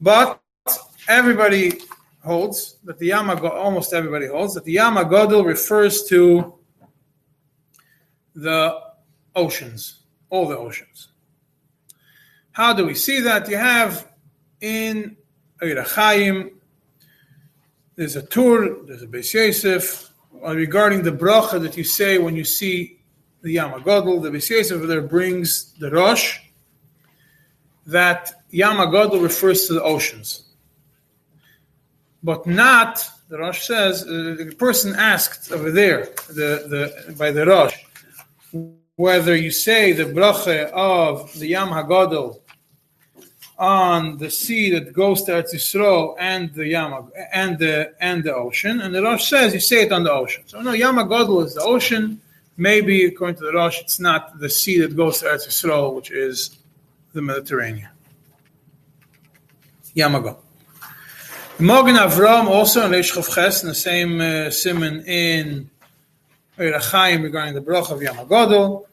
[0.00, 0.40] But
[1.08, 1.72] everybody
[2.24, 6.54] holds that the Yam HaGadol, almost everybody holds that the Yam HaGadol refers to
[8.36, 8.78] the
[9.34, 11.08] oceans, all the oceans.
[12.52, 13.48] How do we see that?
[13.48, 14.08] You have
[14.60, 15.16] in
[15.60, 16.52] Eirachayim.
[17.96, 20.10] There's a Tur, there's a Beis Yosef,
[20.44, 23.00] uh, regarding the bracha that you say when you see
[23.40, 24.22] the Yam HaGadol.
[24.22, 26.38] The Beis Yosef there brings the Rosh,
[27.86, 30.42] that Yam HaGadol refers to the oceans.
[32.22, 37.46] But not, the Rosh says, uh, the person asked over there the, the, by the
[37.46, 37.76] Rosh,
[38.96, 42.40] whether you say the bracha of the Yam HaGadol
[43.58, 48.34] on the sea that goes to Eretz Yisrael and the Yama and the and the
[48.34, 48.80] ocean.
[48.80, 50.44] And the Rosh says you say it on the ocean.
[50.46, 52.20] So no, Yama Godel is the ocean.
[52.58, 56.10] Maybe according to the Rosh, it's not the sea that goes to Eretz Yisrael, which
[56.10, 56.58] is
[57.12, 57.88] the Mediterranean.
[59.94, 60.38] Yama Godel.
[61.58, 65.70] Magen Avraham also in Reish Ches in the same uh, simon in
[66.58, 68.86] Regarding the brach of Godel.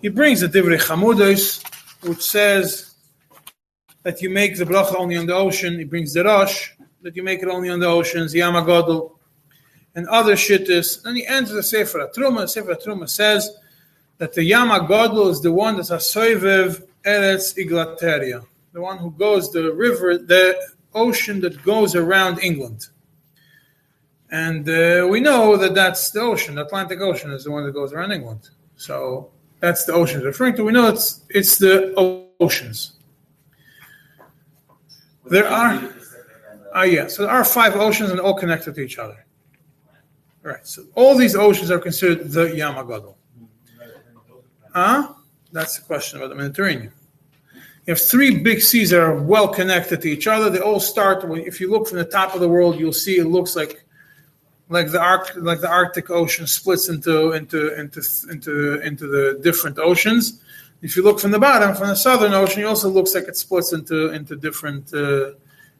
[0.00, 1.62] He brings the Divrei Chamudos,
[2.06, 2.94] which says
[4.02, 5.78] that you make the bracha only on the ocean.
[5.78, 6.70] He brings the Rosh
[7.02, 9.12] that you make it only on the oceans, Yama Godel,
[9.94, 11.04] and other shittas.
[11.04, 12.48] And he ends the Sefer Truma.
[12.48, 13.50] Sefer Truma says
[14.18, 19.52] that the Godel is the one that's a Soivev Eretz Iglateria, the one who goes
[19.52, 20.58] the river, the
[20.94, 22.86] ocean that goes around England.
[24.32, 26.54] And uh, we know that that's the ocean.
[26.54, 28.48] The Atlantic Ocean is the one that goes around England.
[28.76, 30.64] So that's the ocean referring to.
[30.64, 31.94] We know it's it's the
[32.40, 32.94] oceans.
[35.26, 35.92] There are,
[36.74, 39.24] uh, yeah, so there are five oceans and all connected to each other.
[40.44, 43.14] All right, so all these oceans are considered the Yamagadol.
[44.74, 45.12] Huh?
[45.52, 46.92] That's the question about the Mediterranean.
[47.86, 50.48] You have three big seas that are well connected to each other.
[50.48, 51.22] They all start.
[51.46, 53.84] If you look from the top of the world, you'll see it looks like
[54.72, 59.78] like the arc like the Arctic Ocean splits into into into into into the different
[59.78, 60.40] oceans.
[60.80, 63.36] If you look from the bottom, from the Southern Ocean, it also looks like it
[63.36, 65.32] splits into into different uh,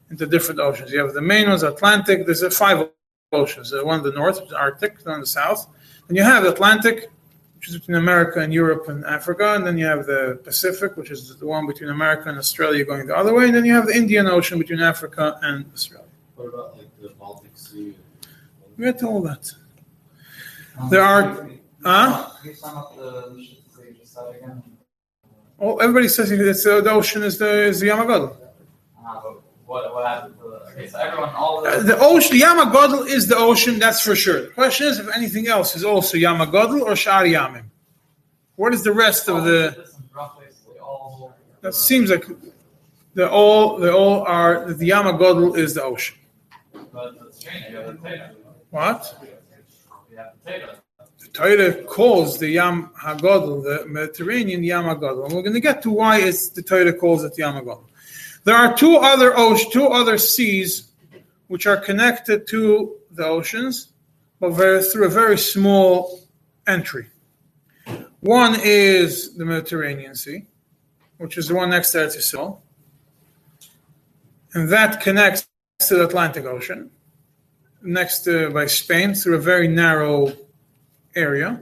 [0.09, 0.91] into different oceans.
[0.91, 2.25] You have the main ones, Atlantic.
[2.25, 2.89] There's five
[3.31, 3.73] oceans.
[3.73, 5.67] Uh, one in the north, which is Arctic, one in the south.
[6.07, 7.09] And you have the Atlantic,
[7.55, 9.55] which is between America and Europe and Africa.
[9.55, 13.07] And then you have the Pacific, which is the one between America and Australia going
[13.07, 13.45] the other way.
[13.45, 16.07] And then you have the Indian Ocean between Africa and Australia.
[16.35, 17.95] What about like the Baltic Sea?
[18.77, 19.51] We had all that.
[20.89, 21.49] There are.
[21.83, 22.29] Huh?
[22.43, 23.47] The?
[25.59, 28.35] Oh, everybody says it's, uh, the ocean is the is the Yamagodl.
[29.05, 29.19] Uh,
[29.65, 33.37] what, the, okay, so everyone, all of Uh, the, the ocean, the Yamagodl is the
[33.37, 34.41] ocean, that's for sure.
[34.41, 37.65] The question is if anything else is also Yamagodl or Shar Yamim.
[38.55, 39.87] What is the rest of the?
[41.61, 42.25] That seems like
[43.13, 46.17] they all they all are the Yamagodl is the ocean.
[46.91, 48.42] But the.
[48.73, 49.15] What?
[50.09, 55.25] The Torah calls the Yam Hagadol, the Mediterranean Yam Hagadol.
[55.25, 57.85] And we're going to get to why it's the Torah calls it Yam Hagadol.
[58.45, 60.91] There are two other oceans, two other seas
[61.49, 63.93] which are connected to the oceans,
[64.39, 66.21] but very, through a very small
[66.65, 67.05] entry.
[68.21, 70.47] One is the Mediterranean Sea,
[71.19, 72.57] which is the one next to Eretz Yisrael,
[74.55, 75.47] and that connects
[75.81, 76.89] to the Atlantic Ocean,
[77.83, 80.33] next to by Spain through a very narrow
[81.15, 81.61] area.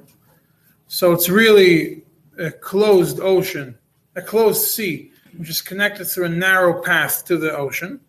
[0.88, 2.04] So it's really
[2.38, 3.78] a closed ocean,
[4.16, 8.00] a closed sea, which is connected through a narrow path to the ocean.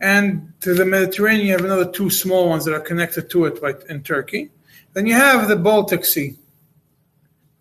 [0.00, 3.60] And to the Mediterranean, you have another two small ones that are connected to it
[3.62, 4.50] by, in Turkey.
[4.92, 6.36] Then you have the Baltic Sea.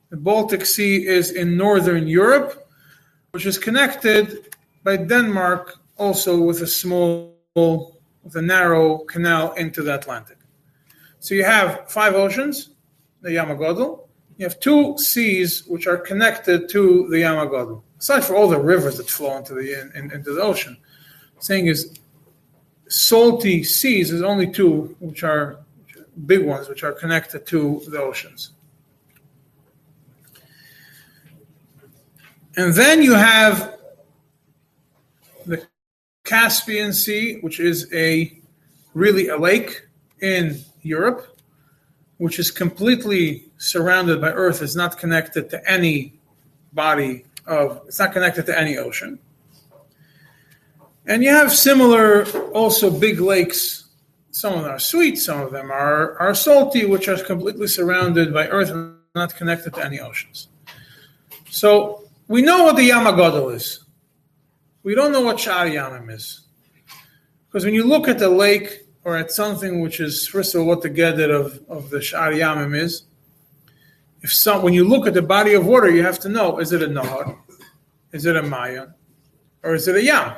[0.10, 2.70] The Baltic Sea is in northern Europe,
[3.32, 7.95] which is connected by Denmark also with a small,
[8.34, 10.38] a narrow canal into the Atlantic.
[11.20, 12.72] So you have five oceans,
[13.22, 14.08] the Yamagodl.
[14.38, 17.82] You have two seas which are connected to the Yamagodl.
[18.00, 20.78] Aside from all the rivers that flow into the in, in- into the ocean,
[21.40, 22.00] saying is
[22.88, 25.60] salty seas is only two which are
[26.26, 28.52] big ones which are connected to the oceans.
[32.58, 33.76] And then you have the
[36.26, 38.38] Caspian Sea, which is a
[38.94, 39.84] really a lake
[40.22, 41.40] in Europe,
[42.18, 44.62] which is completely surrounded by Earth.
[44.62, 46.20] is not connected to any
[46.74, 47.84] body of.
[47.88, 49.20] It's not connected to any ocean.
[51.08, 53.84] And you have similar, also big lakes.
[54.32, 58.34] Some of them are sweet, some of them are, are salty, which are completely surrounded
[58.34, 60.50] by Earth and not connected to any oceans.
[61.50, 63.85] So we know what the Yamagodal is.
[64.86, 66.42] We don't know what Shari Yamim is.
[67.48, 70.68] Because when you look at the lake or at something which is, first of all,
[70.68, 73.02] what the gedder of, of the Shari Yamim is,
[74.22, 76.72] if some, when you look at the body of water, you have to know is
[76.72, 77.36] it a Nahar?
[78.12, 78.90] Is it a Maya?
[79.64, 80.36] Or is it a Yam?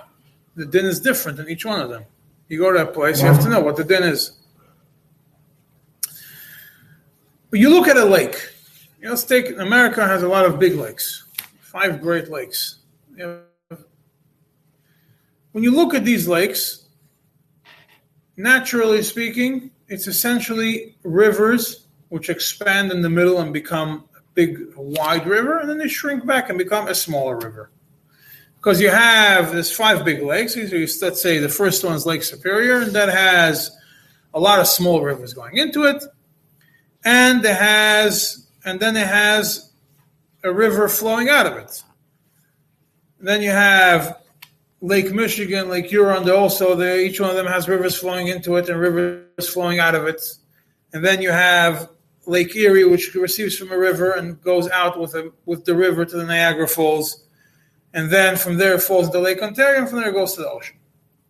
[0.55, 2.05] The din is different in each one of them.
[2.47, 4.31] You go to a place, you have to know what the din is.
[7.49, 8.37] But you look at a lake.
[8.99, 11.25] You know, let's take America has a lot of big lakes,
[11.59, 12.77] five Great Lakes.
[13.17, 13.41] You
[15.57, 16.87] when you look at these lakes,
[18.35, 25.25] naturally speaking, it's essentially rivers which expand in the middle and become a big, wide
[25.25, 27.71] river, and then they shrink back and become a smaller river.
[28.57, 30.55] Because you have there's five big lakes.
[30.55, 33.75] Let's say the first one is Lake Superior, and that has
[34.35, 36.03] a lot of small rivers going into it,
[37.03, 39.71] and it has, and then it has
[40.43, 41.81] a river flowing out of it.
[43.19, 44.21] Then you have
[44.81, 46.29] Lake Michigan, Lake Huron.
[46.29, 49.95] Also they, each one of them has rivers flowing into it and rivers flowing out
[49.95, 50.21] of it.
[50.93, 51.89] And then you have
[52.25, 56.05] Lake Erie, which receives from a river and goes out with a, with the river
[56.05, 57.23] to the Niagara Falls.
[57.93, 60.77] And then from there falls to Lake Ontario, and from there goes to the ocean.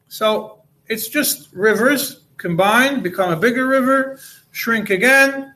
[0.08, 4.20] So it's just rivers combined, become a bigger river,
[4.52, 5.54] shrink again,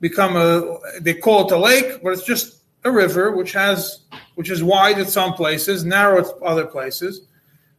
[0.00, 4.01] become a they call it a lake, but it's just a river which has
[4.34, 7.22] which is wide at some places, narrow at other places.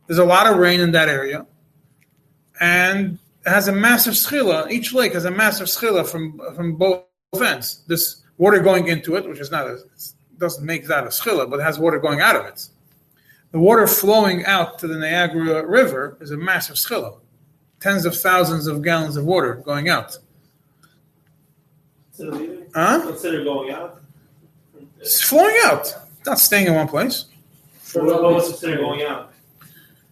[0.07, 1.45] There's a lot of rain in that area,
[2.59, 4.69] and it has a massive schila.
[4.69, 7.05] Each lake has a massive schila from from both
[7.41, 7.83] ends.
[7.87, 9.79] This water going into it, which is not a,
[10.37, 12.67] doesn't make that a schila, but it has water going out of it.
[13.51, 17.19] The water flowing out to the Niagara River is a massive schila,
[17.79, 20.17] tens of thousands of gallons of water going out.
[22.15, 22.63] Consider?
[22.73, 23.01] Huh?
[23.07, 24.01] Consider going out?
[24.99, 25.93] It's flowing out,
[26.25, 27.25] not staying in one place.
[27.93, 29.33] What what going out?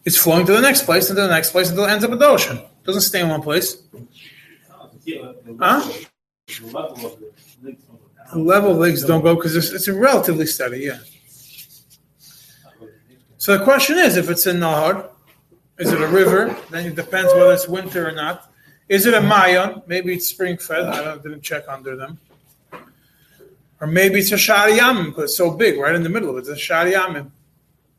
[0.06, 2.12] It's flowing to the next place and to the next place until it ends up
[2.12, 2.58] in the ocean.
[2.58, 3.78] It doesn't stay in one place.
[5.06, 5.92] The Huh?
[6.74, 8.46] level- The level of lakes don't go The down.
[8.46, 11.00] level of lakes don't go because it's, it's a relatively steady, yeah.
[13.38, 15.08] So the question is, if it's a nahar,
[15.80, 16.56] is it a river?
[16.70, 18.52] Then it depends whether it's winter or not.
[18.90, 19.82] Is it a mayon?
[19.88, 20.86] Maybe it's spring fed.
[20.86, 22.20] I don't, didn't check under them.
[23.82, 26.48] Or maybe it's a shariyam because it's so big, right in the middle of it.
[26.48, 27.32] It's a shariyam.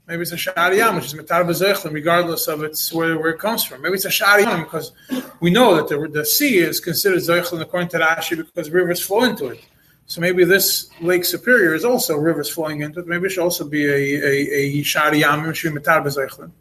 [0.07, 3.64] Maybe it's a shariyam, which is metar b'zeichlim, regardless of its where, where it comes
[3.64, 3.83] from.
[3.83, 4.93] Maybe it's a shariyam because
[5.41, 9.24] we know that the, the sea is considered zeichlim according to Rashi because rivers flow
[9.24, 9.61] into it.
[10.07, 13.09] So maybe this Lake Superior is also rivers flowing into it.
[13.09, 16.53] Maybe it should also be a a, a which should be metar b'zeichlim.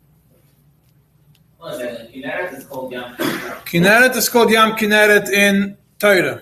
[1.58, 2.12] What is that?
[2.12, 3.16] Kinneret is called Yam.
[3.66, 6.42] Kinneret is called Yam Kinneret in Torah.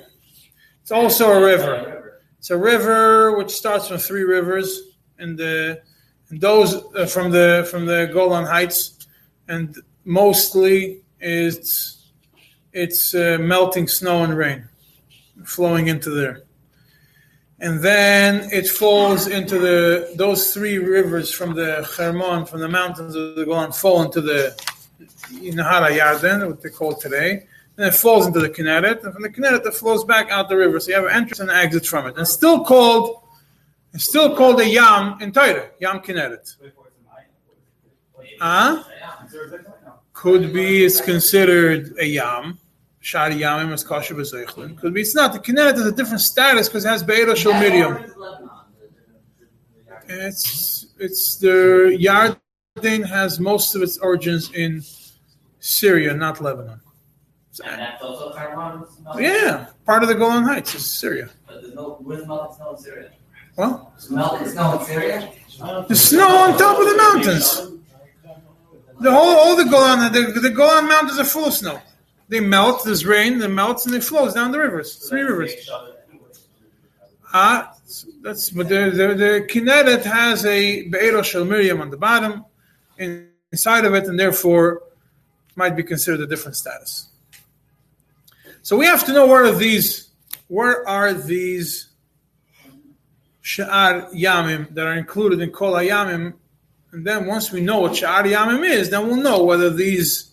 [0.82, 1.99] It's also a river.
[2.40, 4.82] It's a river which starts from three rivers,
[5.18, 5.82] and the
[6.30, 9.08] and those uh, from the from the Golan Heights,
[9.50, 9.76] and
[10.06, 12.12] mostly it's
[12.72, 14.70] it's uh, melting snow and rain
[15.44, 16.44] flowing into there.
[17.60, 23.16] And then it falls into the those three rivers from the Hermon, from the mountains
[23.16, 24.56] of the Golan, fall into the
[25.32, 27.48] Nahara Yarden, what they call today.
[27.80, 30.58] And it falls into the Kinneret, and from the Kinneret it flows back out the
[30.58, 30.82] river.
[30.82, 32.18] So you have an entrance and an exit from it.
[32.18, 33.24] And still called
[33.94, 36.58] it's still called a Yam in Torah, Yam Kinneret.
[38.42, 38.84] Huh?
[40.12, 42.60] Could be it's considered a Yam.
[43.00, 44.78] Shari Yamim is kosher b'zeichlin.
[44.78, 45.32] Could be it's not.
[45.32, 48.12] The Kinneret is a different status because it has Be'er Shel Miriam.
[50.10, 54.84] It's it's the Yarden has most of its origins in
[55.62, 56.82] Syria, not Lebanon.
[57.62, 58.86] And that's also Taiwan.
[59.18, 61.30] Yeah, part of the Golan Heights is Syria.
[61.48, 63.10] But there's no, where's melting snow in Syria?
[63.58, 65.32] Well, It's melting snow in Syria?
[65.88, 67.72] the snow on top of the mountains.
[69.02, 71.82] The whole all the Golan the, the Golan mountains are full of snow.
[72.28, 72.84] They melt.
[72.86, 73.42] There's rain.
[73.42, 74.96] It melts and it flows down the rivers.
[75.10, 75.54] Three rivers.
[77.34, 77.74] Ah,
[78.22, 82.46] that's but the the, the Kinneret has a Be'ero Shel Miriam on the bottom,
[82.98, 84.84] in, inside of it, and therefore
[85.56, 87.10] might be considered a different status.
[88.62, 90.10] So we have to know where are these
[90.48, 91.90] where are these
[93.44, 96.34] Sha'ar Yamim that are included in Kol Yamim,
[96.92, 100.32] and then once we know what Sha'ar Yamim is, then we'll know whether these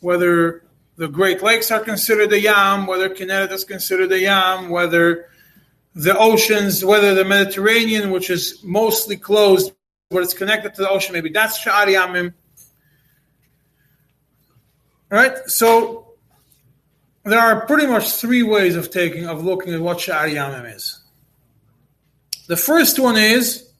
[0.00, 0.64] whether
[0.96, 5.26] the Great Lakes are considered a Yam, whether Kinneret is considered a Yam, whether
[5.94, 9.72] the oceans, whether the Mediterranean, which is mostly closed,
[10.10, 12.34] but it's connected to the ocean, maybe that's Sha'ar Yamim.
[15.12, 16.09] All right, So
[17.24, 21.00] there are pretty much three ways of taking of looking at what Sha'ar Yamim is.
[22.46, 23.70] The first one is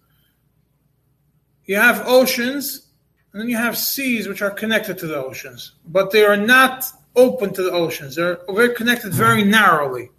[1.64, 2.86] you have oceans
[3.32, 6.84] and then you have seas which are connected to the oceans, but they are not
[7.16, 8.16] open to the oceans.
[8.16, 10.10] They're very connected very narrowly.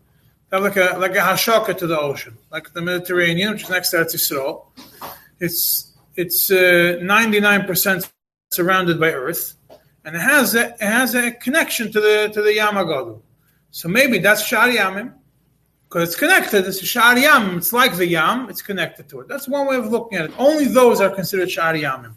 [0.50, 3.70] They have like a like a hashaka to the ocean, like the Mediterranean, which is
[3.70, 4.66] next to Eretz Yisrael.
[5.40, 8.12] It's it's uh, ninety nine percent
[8.52, 9.56] surrounded by earth,
[10.06, 13.22] and it has a, it has a connection to the to the Yamagadu.
[13.72, 15.14] So maybe that's Shar Yamim,
[15.88, 16.66] because it's connected.
[16.66, 17.58] It's a Shar Yamim.
[17.58, 18.50] It's like the Yam.
[18.50, 19.28] It's connected to it.
[19.28, 20.32] That's one way of looking at it.
[20.38, 22.16] Only those are considered Shar Yamim.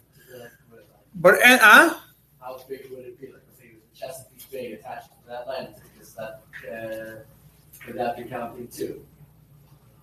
[1.15, 1.95] But and uh,
[2.41, 3.27] How big would it be?
[3.27, 5.69] Like, say, Chesapeake Bay attached to that land,
[6.01, 7.23] is that, uh,
[7.87, 9.05] would that be counting too?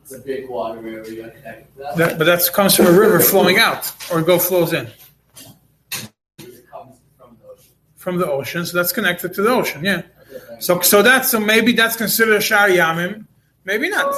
[0.02, 1.96] It's a big water area, connected to that.
[1.96, 6.96] that, but that comes from a river flowing out, or go flows in It comes
[7.18, 7.72] from the ocean.
[8.02, 8.66] From the ocean.
[8.66, 9.84] So that's connected to the ocean.
[9.84, 10.02] Yeah.
[10.58, 13.26] So so that's so maybe that's considered a Shar Yamim,
[13.64, 14.12] maybe not.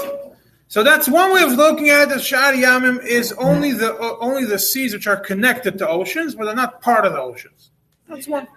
[0.68, 2.08] So that's one way of looking at it.
[2.08, 6.34] That Shar Yamim is only the uh, only the seas which are connected to oceans,
[6.34, 7.70] but they're not part of the oceans.
[8.08, 8.48] That's one.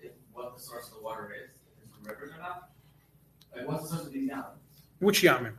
[0.00, 2.70] If What the source of the water is, if it's from rivers or not?
[3.54, 4.58] Like, what's the source of these mountains?
[4.98, 5.54] Which Yamim?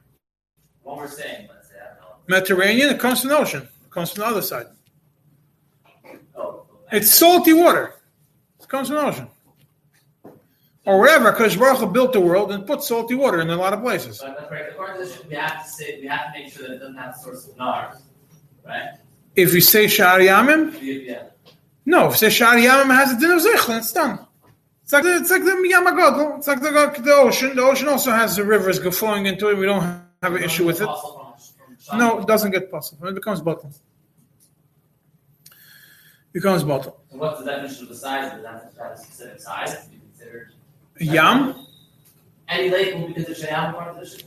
[0.84, 2.16] What we're saying, let's say, I don't know.
[2.28, 2.90] Mediterranean.
[2.90, 3.62] It comes from the ocean.
[3.86, 4.66] It comes from the other side.
[6.36, 7.96] Oh, It's salty water.
[8.72, 9.28] Comes from the ocean.
[10.86, 13.82] Or wherever, because Baruch built the world and put salty water in a lot of
[13.82, 14.20] places.
[14.20, 14.64] But that's right.
[14.72, 16.96] According to this, we have to say we have to make sure that it doesn't
[16.96, 17.98] have a source of Nars,
[18.66, 18.92] right?
[19.36, 21.24] If you say Shar Yamim, Yeah.
[21.86, 22.08] no.
[22.08, 24.26] If you say Shar Yamim has a din of Zichlin, it's done.
[24.84, 26.38] It's like the, it's like the Yamagodl.
[26.38, 26.72] It's like the,
[27.04, 27.56] the ocean.
[27.56, 29.58] The ocean also has the rivers flowing into it.
[29.58, 29.84] We don't
[30.24, 30.88] have an issue with it.
[30.88, 33.08] Also from- from No, it doesn't get possible.
[33.08, 33.72] It becomes bottle.
[36.34, 37.02] Becomes bottle.
[37.12, 38.32] So what's the definition of the size?
[38.32, 40.54] Does that have a specific size to be considered?
[41.00, 41.68] Yam.
[42.48, 44.26] Any lake will be considered Shayam part of the shit.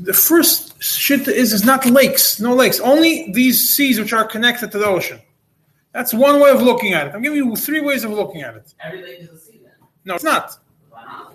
[0.00, 2.40] The first shit is is not lakes.
[2.40, 2.80] No lakes.
[2.80, 5.20] Only these seas which are connected to the ocean.
[5.92, 7.14] That's one way of looking at it.
[7.14, 8.74] I'm giving you three ways of looking at it.
[8.82, 9.72] Every lake is a sea then.
[10.04, 10.58] No, it's not.
[10.90, 11.34] Why not?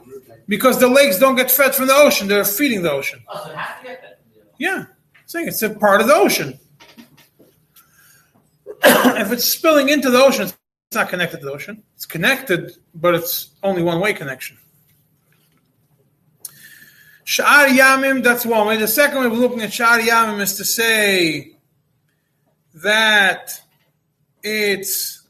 [0.49, 2.27] Because the lakes don't get fed from the ocean.
[2.27, 3.21] They're feeding the ocean.
[3.29, 4.55] Oh, so it has to get that from the ocean.
[4.57, 4.85] Yeah.
[5.15, 6.59] I'm saying it's a part of the ocean.
[9.21, 11.83] if it's spilling into the ocean, it's not connected to the ocean.
[11.95, 14.57] It's connected, but it's only one way connection.
[17.25, 18.77] Sha'ar Yamim, that's one way.
[18.77, 21.57] The second way of looking at Sha'ar Yamim is to say
[22.73, 23.61] that
[24.41, 25.27] it's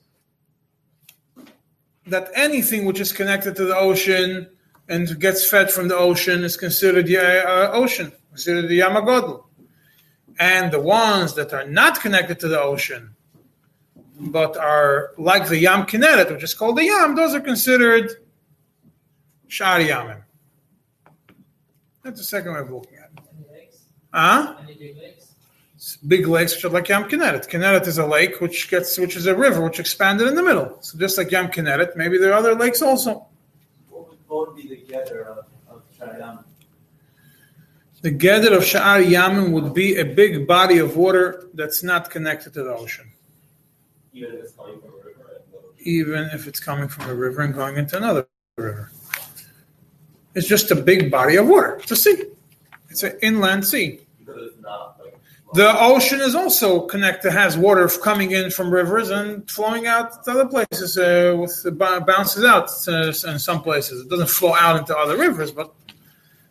[2.05, 4.47] that anything which is connected to the ocean
[4.87, 9.43] and gets fed from the ocean is considered the uh, ocean, considered the Yamagodl.
[10.39, 13.15] And the ones that are not connected to the ocean,
[14.19, 18.11] but are like the Yam Kinneret, which is called the Yam, those are considered
[19.47, 20.23] Shari Yamim.
[22.03, 23.23] That's the second way of looking at it.
[23.35, 23.77] Any lakes?
[24.13, 24.55] Huh?
[24.61, 25.33] Any big lakes?
[25.75, 27.49] It's big lakes which are like Yam Kinneret.
[27.49, 30.77] Kinneret is a lake which gets which is a river which expanded in the middle.
[30.81, 33.25] So just like Yam Kinneret, maybe there are other lakes also.
[33.89, 36.43] What would, would be the gather of, of Shayam?
[38.01, 42.53] The gather of Sha'ar Yamin would be a big body of water that's not connected
[42.53, 43.11] to the ocean,
[44.21, 47.15] Even if it's coming from a river and the even if it's coming from a
[47.15, 48.91] river and going into another river.
[50.35, 51.77] It's just a big body of water.
[51.81, 52.23] It's a sea.
[52.89, 54.01] It's an inland sea.
[54.19, 55.15] because it's not like
[55.53, 60.31] The ocean is also connected, has water coming in from rivers and flowing out to
[60.31, 60.97] other places.
[60.97, 64.05] Uh, with the bounces out uh, in some places.
[64.05, 65.73] It doesn't flow out into other rivers, but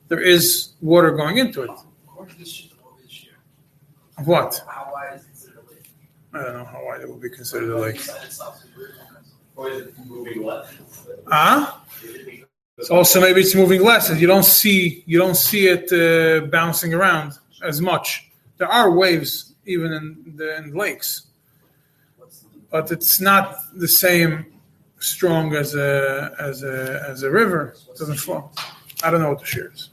[0.08, 1.70] there is water going into it.
[2.04, 3.34] According to this shit, the whole this year,
[4.18, 4.60] Of what?
[4.66, 5.27] how wide is considered a lake?
[6.38, 7.96] I don't know how wide it would be considered a lake.
[7.96, 8.92] Inside itself, so we're-
[9.56, 10.70] or is it moving less?
[10.72, 14.08] Is it because- so also maybe it's moving less.
[14.10, 17.32] and You don't see you don't see it uh, bouncing around
[17.62, 18.30] as much.
[18.58, 21.10] There are waves even in the in lakes,
[22.70, 24.32] but it's not the same
[25.00, 27.74] strong as a as a as a river.
[27.92, 28.50] It doesn't flow.
[29.02, 29.90] I don't know what the shear is.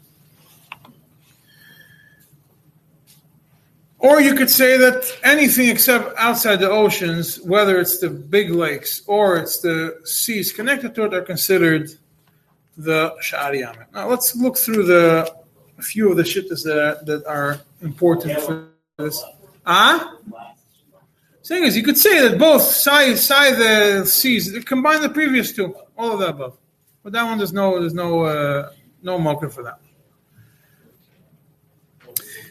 [3.99, 9.01] Or you could say that anything except outside the oceans, whether it's the big lakes
[9.07, 11.89] or it's the seas connected to it, are considered
[12.77, 13.85] the Sha'ar Yamin.
[13.93, 15.33] Now let's look through the
[15.77, 19.23] a few of the shittas that, that are important for this.
[19.65, 20.17] Ah?
[21.43, 25.75] Thing is, you could say that both side side the seas combine the previous two,
[25.95, 26.57] all of the above.
[27.03, 28.71] But that one, there's no there's no uh,
[29.03, 29.79] no marker for that.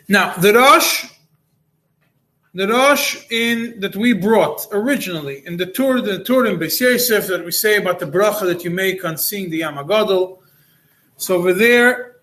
[0.06, 1.06] Now the Rosh,
[2.54, 7.26] the Rosh in that we brought originally in the Tur the Tur in Beis Yosef
[7.26, 10.38] that we say about the bracha that you make on seeing the Yam HaGadol.
[11.16, 12.16] So over there,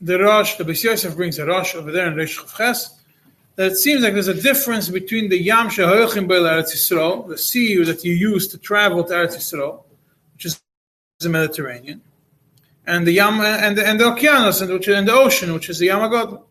[0.00, 3.00] the Rosh, the Beis Yosef brings a Rosh over there in Reish Chav Ches
[3.54, 7.38] that it seems like there's a difference between the Yam Shehoyachim Beil Eretz Yisrael, the
[7.38, 9.84] sea that you use to travel to Eretz Yisrael,
[10.34, 10.60] which is
[11.20, 12.02] the Mediterranean,
[12.86, 15.86] and the Yam and the, and the and which and the ocean, which is the
[15.86, 16.42] Yam HaGadol.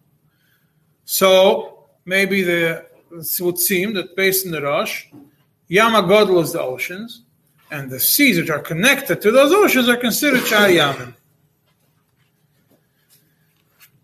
[1.04, 5.06] So maybe the it would seem that based on the Rosh,
[5.68, 7.24] Yam HaGadol is the oceans,
[7.72, 11.14] and the seas which are connected to those oceans are considered Shar Yamim.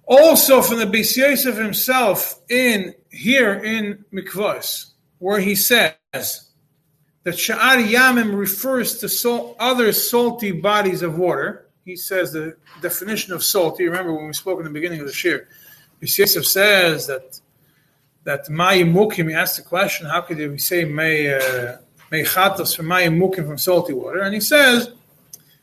[0.05, 7.85] Also from the Beis Yosef himself in here in Mikvos, where he says that Sha'ar
[7.87, 11.67] Yamim refers to sal- other salty bodies of water.
[11.85, 13.85] He says the definition of salty.
[13.85, 15.47] Remember when we spoke in the beginning of the shir,
[16.01, 17.39] Beis Yosef says that
[18.23, 21.77] that Mayim Mukim, he asked the question, how could we say May uh,
[22.11, 24.19] Chatos from Mayim Mukim from salty water?
[24.19, 24.91] And he says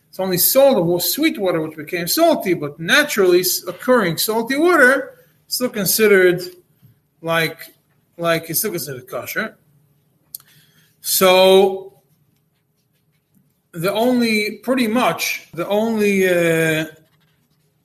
[0.09, 5.15] it's only salt was sweet water which became salty, but naturally occurring salty water
[5.47, 6.43] still considered
[7.21, 7.75] like
[8.17, 9.57] like it's still considered kosher.
[11.01, 12.03] So
[13.73, 16.87] the only pretty much the only uh,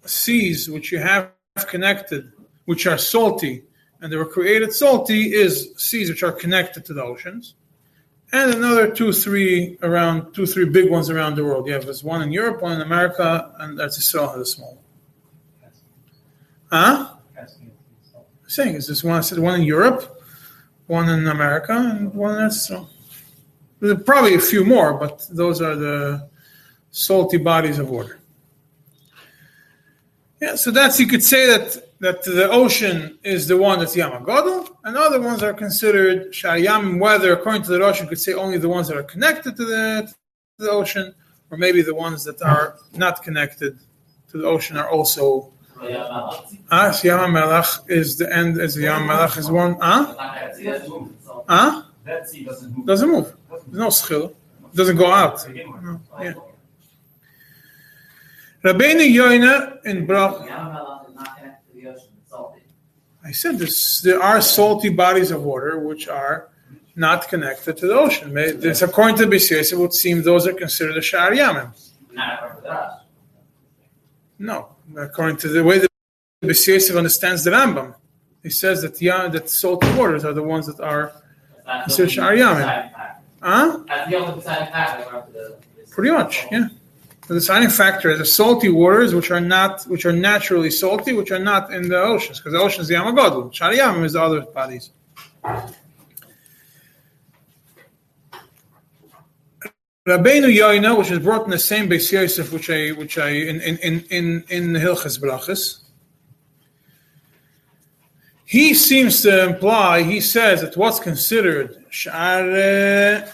[0.05, 1.32] seas which you have
[1.67, 2.32] connected,
[2.65, 3.63] which are salty,
[4.04, 7.56] and they were created salty, is seas which are connected to the oceans
[8.34, 11.68] and another two, three around two, three big ones around the world.
[11.68, 14.82] You have this one in Europe, one in America, and that's has a small.
[15.62, 15.72] one.
[16.72, 17.10] Huh?
[18.47, 19.18] Saying is this one?
[19.18, 20.22] I said one in Europe,
[20.88, 22.89] one in America, and one in Israel.
[24.06, 26.30] Probably a few more, but those are the
[26.89, 28.20] salty bodies of water.
[30.41, 34.12] Yeah, so that's you could say that that the ocean is the one that's Yam
[34.12, 38.20] HaGadol, and other ones are considered Shar Yamim, whether according to the Rosh you could
[38.20, 40.14] say only the ones that are connected to the,
[40.58, 41.16] to the ocean,
[41.49, 43.80] or maybe the ones that are not connected
[44.30, 45.54] to the ocean are also
[46.72, 50.16] Ah, Yam HaMelech is the end as Yam HaMelech is one ah?
[51.49, 51.89] Ah?
[52.86, 53.36] doesn't move.
[53.49, 53.72] Doesn't.
[53.72, 54.36] There's no schil.
[54.76, 55.38] Doesn't go out.
[58.64, 62.62] Rabbeinu Yoina in Brach Yamamelech is not connected to the ocean, it's salty.
[63.26, 64.01] I said this.
[64.01, 66.49] There are salty bodies of water which are
[66.95, 68.34] not connected to the ocean.
[68.34, 71.71] May- This, according to the BCS, it would seem those are considered a Shar Yamim.
[72.11, 72.99] Not according to that.
[74.39, 75.88] No, according to the way the
[76.43, 77.95] BCS understands the Rambam,
[78.43, 81.13] he says that yeah, that salty waters are the ones that are,
[81.65, 82.57] That's So the Shar Yamin.
[82.57, 83.21] deciding factor.
[83.41, 83.80] huh?
[83.88, 85.57] That's the only deciding factor according to the.
[85.91, 86.67] Pretty much, yeah.
[87.28, 91.32] The deciding factor is the salty waters, which are not, which are naturally salty, which
[91.32, 93.53] are not in the oceans, because the ocean is the Yamagodl.
[93.53, 94.91] Shar Yamim is the other bodies.
[100.05, 103.61] Rabbeinu Yoina, which is brought in the same Beis Yosef, which I, which I, in
[103.61, 105.80] in in in, in Hilchas Brachas.
[108.43, 113.28] He seems to imply, he says that what's considered Shar uh,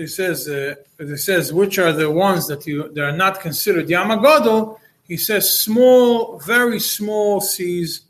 [0.00, 0.74] he says, uh,
[1.16, 4.78] says, which are the ones that you that are not considered Yamagodol?
[5.02, 8.02] He says small, very small seas,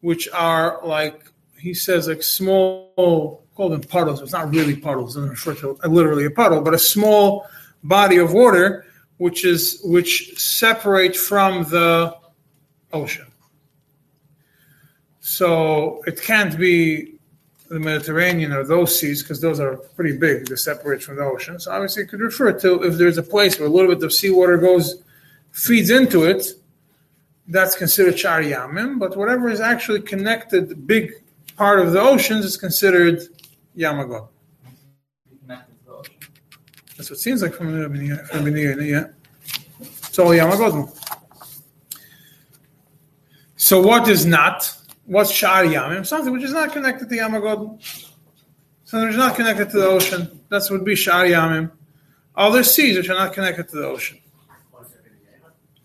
[0.00, 1.24] which are like
[1.58, 4.20] he says like small, call them puddles.
[4.20, 5.16] It's not really puddles.
[5.16, 7.46] It doesn't refer to literally a puddle, but a small
[7.82, 8.84] body of water
[9.18, 12.14] which is which separate from the
[12.92, 13.26] ocean.
[15.20, 17.15] So it can't be
[17.68, 21.58] the Mediterranean or those seas because those are pretty big to separate from the ocean.
[21.58, 24.12] So obviously, it could refer to if there's a place where a little bit of
[24.12, 25.02] seawater goes
[25.50, 26.52] feeds into it,
[27.48, 28.98] that's considered Shar Yamim.
[28.98, 31.12] But whatever is actually connected, big
[31.56, 33.20] part of the oceans is considered
[33.82, 34.28] ocean.
[36.96, 39.08] That's what it seems like from the Bnei, yeah.
[39.80, 40.92] It's all Yamagod.
[43.56, 44.72] So what is not?
[45.06, 46.04] What's Shar Yamim?
[46.04, 47.80] Something which is not connected to Yamagod.
[48.84, 50.40] Something which is not connected to the ocean.
[50.48, 51.70] That would be Shar Yamim.
[52.34, 54.18] Other seas which are not connected to the ocean.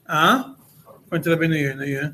[0.07, 0.55] Huh?
[1.11, 2.09] Went to the Bnei, yeah.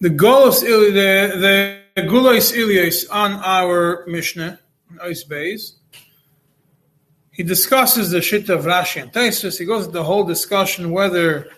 [0.00, 4.60] The Golos the the Gulos Ilias on our Mishnah,
[5.02, 5.77] Ice Bays.
[7.38, 9.60] He discusses the shit of Rashi and Tosfos.
[9.60, 11.48] He goes into the whole discussion whether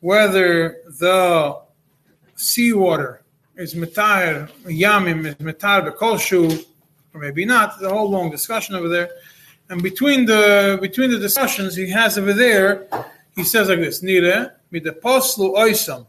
[0.00, 1.58] whether the
[2.34, 3.22] seawater
[3.56, 6.66] is metar yamim is metar bekolshu
[7.14, 7.80] or maybe not.
[7.80, 9.08] The whole long discussion over there.
[9.70, 12.86] And between the between the discussions he has over there,
[13.34, 16.06] he says like this: Nire mit the poslu oisam.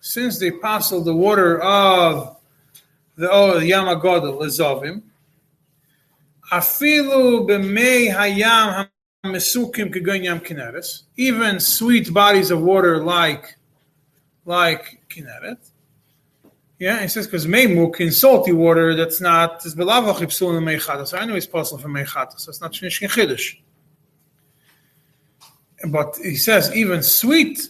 [0.00, 2.36] Since they passed the water of
[3.14, 5.02] the oh, Yamagodel Lezovim,
[6.37, 6.37] afilu b'mei hayam hamesukim kegon yam kineres,
[11.16, 13.56] even sweet bodies of water like
[14.44, 15.58] like Kinneret.
[16.78, 21.18] Yeah, he says because meimuk in salty water that's not is belavach ipsul in meichatas.
[21.18, 22.46] I know it's possible for meichatas.
[22.46, 23.58] That's not shnish chiddush.
[25.90, 27.68] But he says even sweet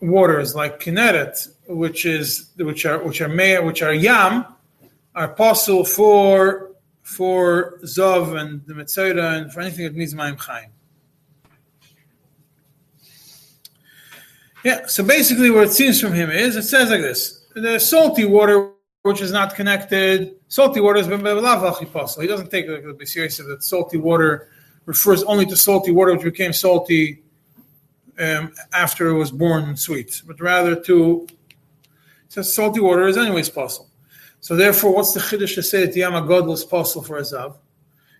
[0.00, 4.44] waters like Kinneret, which is which are which are mei, which are yam,
[5.14, 6.71] are possible for
[7.02, 10.70] for Zov and the Metzora and for anything that needs Mayim Chaim.
[14.64, 18.24] Yeah, so basically what it seems from him is it says like this the salty
[18.24, 18.70] water
[19.02, 21.06] which is not connected, salty water is.
[21.06, 24.48] He doesn't take it like, seriously that salty water
[24.86, 27.22] refers only to salty water which became salty
[28.20, 31.26] um, after it was born sweet, but rather to
[32.28, 33.91] says salty water is anyways possible.
[34.42, 37.54] So therefore, what's the chiddush to say that Yama Godel is possible for a zav?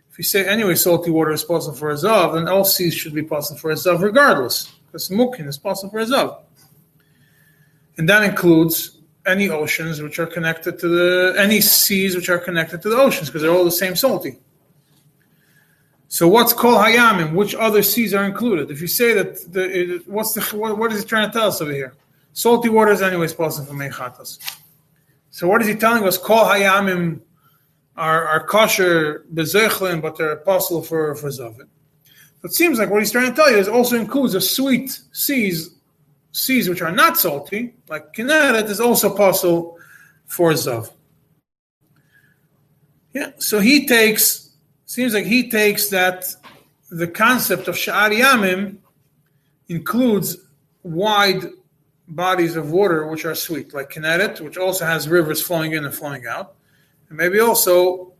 [0.08, 3.12] If you say anyway salty water is possible for a zav, then all seas should
[3.12, 6.38] be possible for a zav regardless, because mukin is possible for a zav.
[7.98, 12.82] And that includes any oceans which are connected to the any seas which are connected
[12.82, 14.38] to the oceans, because they're all the same salty.
[16.06, 17.32] So what's called hayamim?
[17.32, 18.70] Which other seas are included?
[18.70, 21.48] If you say that, the, it, what's the what, what is he trying to tell
[21.48, 21.94] us over here?
[22.32, 24.38] Salty water is anyways possible for mechatas.
[25.32, 26.18] So what is he telling us?
[26.18, 27.20] Kol hayamim
[27.96, 31.68] are, are kosher bezechlin, but they're possible for for zavin.
[32.04, 35.00] So it seems like what he's trying to tell you is also includes the sweet
[35.12, 35.74] seas,
[36.32, 39.78] seas which are not salty, like Kinneret is also possible
[40.26, 40.92] for zav.
[43.14, 44.50] Yeah, so he takes
[44.84, 46.26] seems like he takes that
[46.90, 48.76] the concept of sha'ar yamim
[49.68, 50.36] includes
[50.82, 51.46] wide
[52.14, 55.94] bodies of water which are sweet, like Kinneret, which also has rivers flowing in and
[55.94, 56.54] flowing out,
[57.08, 58.12] and maybe also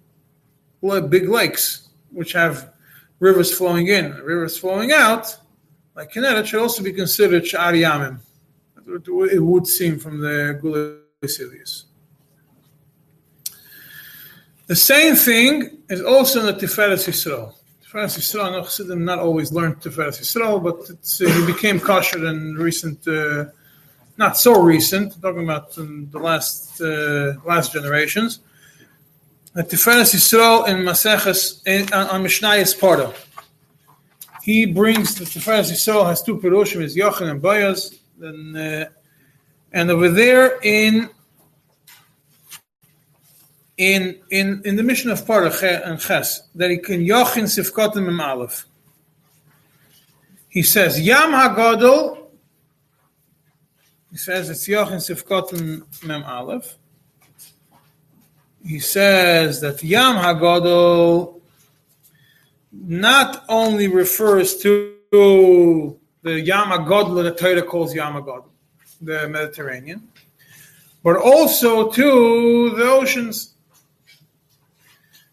[1.09, 2.73] big lakes which have
[3.21, 5.37] rivers flowing in, rivers flowing out,
[5.95, 8.19] like Kinneret, should also be considered Sha'ar Yamim.
[9.33, 11.85] It would seem from the Gulesilius.
[14.67, 17.55] The same thing is also in the Tiferet Yisrael.
[17.85, 23.47] Tiferet Yisrael, not always learned Tiferet Yisrael, but uh, he became kosher in recent, uh,
[24.17, 28.41] not so recent, talking about in the last uh, last generations.
[29.55, 33.15] The Tiferet Yisrael in Maseches in, on, on Mishnayos Parah.
[34.43, 38.87] He brings the Tiferet Yisrael has two perushim, is Yochin and Bayaz, and uh,
[39.73, 41.09] and over there in
[43.77, 48.67] in in in the Mishnah of Parah and Ches that he can Yochin Sifkotim Aleph.
[50.49, 52.22] He says Yam Hagadol.
[54.13, 56.77] He says it's Yochin Sifkotim Mem Aleph.
[58.63, 61.41] He says that Yam Hagadol
[62.71, 68.51] not only refers to the Yam Hagadol that the Torah calls Yam Hagadol,
[69.01, 70.07] the Mediterranean,
[71.03, 73.55] but also to the oceans.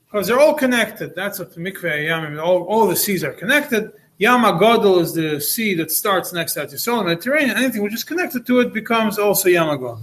[0.06, 1.14] Because they're all connected.
[1.16, 3.92] That's what the mikveh yamim, all, all the seas are connected.
[4.20, 7.57] Yam Agadol is the sea that starts next to Yisrael, Mediterranean.
[7.57, 10.01] Anything which is connected to it becomes also Yam Agadol.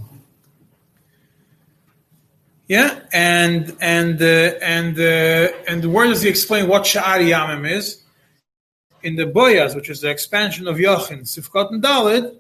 [2.67, 4.25] Yeah, and and uh,
[4.63, 8.03] and uh, and where does he explain what Sha'ar Yamim is?
[9.03, 12.39] In the Boyaz, which is the expansion of Yachin, Sifkat and Dalid,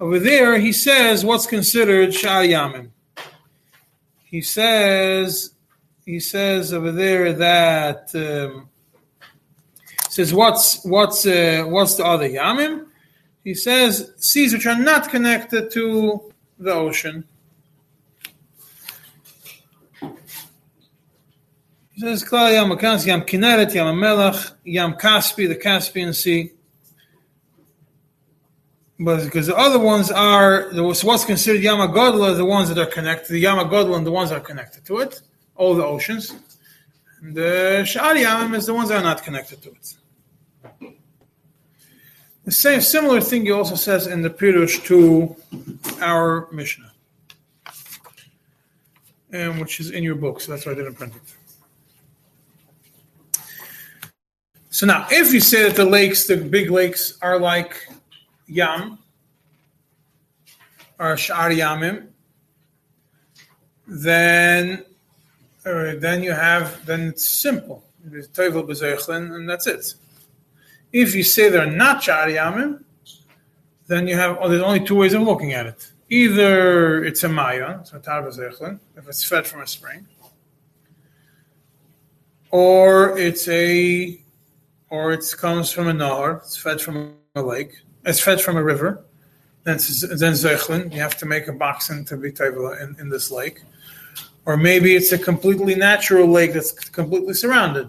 [0.00, 2.90] over there he says what's considered Sha'ar Yamim.
[4.24, 5.54] He says
[6.04, 8.68] he says over there that um,
[10.12, 12.84] says what's what's uh, what's the other Yamim?
[13.44, 17.24] He says seas which are not connected to the ocean.
[21.92, 23.98] He says Klal Yam Makans, Yam Kinneret, Yam
[24.64, 26.52] Yam Kaspi, the Caspian Sea.
[29.00, 32.76] But because the other ones are the what's considered Yam Agadol are the ones that
[32.76, 33.32] are connected.
[33.32, 35.22] The Yam Agadol and the ones that are connected to it,
[35.56, 36.34] all the oceans.
[37.22, 39.96] And the Sha'ar Yamim is the ones that are not connected to it.
[42.44, 45.36] The same similar thing he also says in the Pirush to
[46.00, 46.92] our Mishnah,
[49.30, 51.22] and which is in your book, so that's why I didn't print it.
[54.70, 57.86] So now, if you say that the lakes, the big lakes, are like
[58.48, 58.98] Yam,
[60.98, 62.08] or Sha'ar Yamim,
[63.86, 64.84] then,
[65.64, 67.84] then you have, then it's simple.
[68.10, 69.94] It's and that's it.
[70.92, 72.84] If you say they're not Sha'ar Yamim,
[73.86, 75.90] then you have, oh, there's only two ways of looking at it.
[76.08, 80.06] Either it's a Mayon, so Tar B'Zeichlin, if it's fed from a spring,
[82.50, 84.18] or it's a
[84.90, 88.62] or it comes from a nahar, it's fed from a lake, it's fed from a
[88.62, 89.02] river,
[89.64, 93.62] then then zeichlin, you have to make a boxen to be in, in this lake.
[94.44, 97.88] Or maybe it's a completely natural lake that's completely surrounded.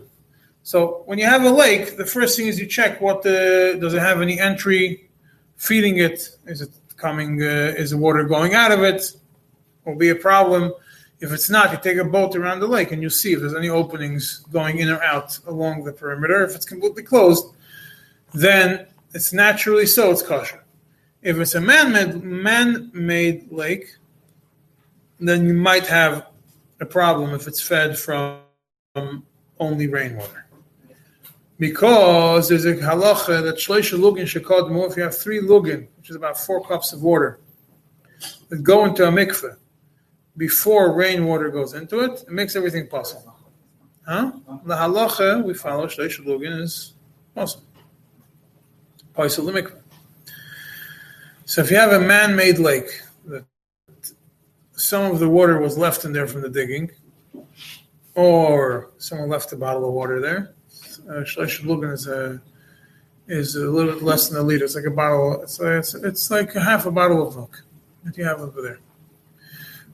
[0.64, 3.94] So when you have a lake, the first thing is you check what the does
[3.94, 5.10] it have any entry
[5.58, 6.30] feeding it?
[6.46, 7.42] Is it coming?
[7.42, 9.12] Uh, is the water going out of it?
[9.86, 10.74] Will be a problem.
[11.20, 13.56] If it's not, you take a boat around the lake and you see if there's
[13.56, 16.44] any openings going in or out along the perimeter.
[16.44, 17.46] If it's completely closed,
[18.34, 20.64] then it's naturally so it's kosher.
[21.22, 23.96] If it's a man-made man-made lake,
[25.20, 26.28] then you might have
[26.80, 28.40] a problem if it's fed from
[29.60, 30.43] only rainwater.
[31.60, 36.16] Because there's a halacha that shleisha lugin shekadmu, if you have three lugin, which is
[36.16, 37.40] about four cups of water,
[38.50, 39.56] that go into a mikveh,
[40.36, 43.36] before rainwater goes into it, it makes everything possible.
[44.06, 44.32] Huh?
[44.66, 46.94] The halacha we follow shleish lugin is
[47.36, 47.66] possible.
[51.46, 53.46] So if you have a man-made lake that
[54.72, 56.90] some of the water was left in there from the digging,
[58.16, 60.56] or someone left a bottle of water there,
[61.08, 62.42] shleish lugin is a
[63.28, 64.66] is a little bit less than a liter.
[64.66, 65.42] It's like a bottle.
[65.42, 67.64] It's, it's, it's like a half a bottle of milk
[68.04, 68.80] that you have over there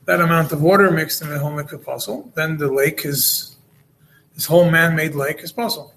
[0.10, 3.57] that amount of water mixed in the whole puzzle, then the lake is
[4.34, 5.93] this whole man-made lake is possible.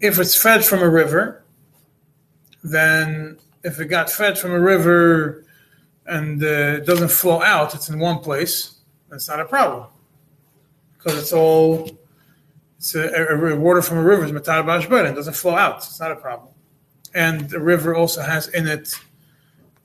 [0.00, 1.44] If it's fed from a river,
[2.64, 5.44] then if it got fed from a river
[6.06, 8.78] and uh, doesn't flow out, it's in one place,
[9.10, 9.88] that's not a problem
[10.96, 11.97] because it's all
[12.78, 15.78] it's a, a, a water from a river is matar bashber and doesn't flow out.
[15.78, 16.54] It's not a problem,
[17.14, 18.94] and the river also has in it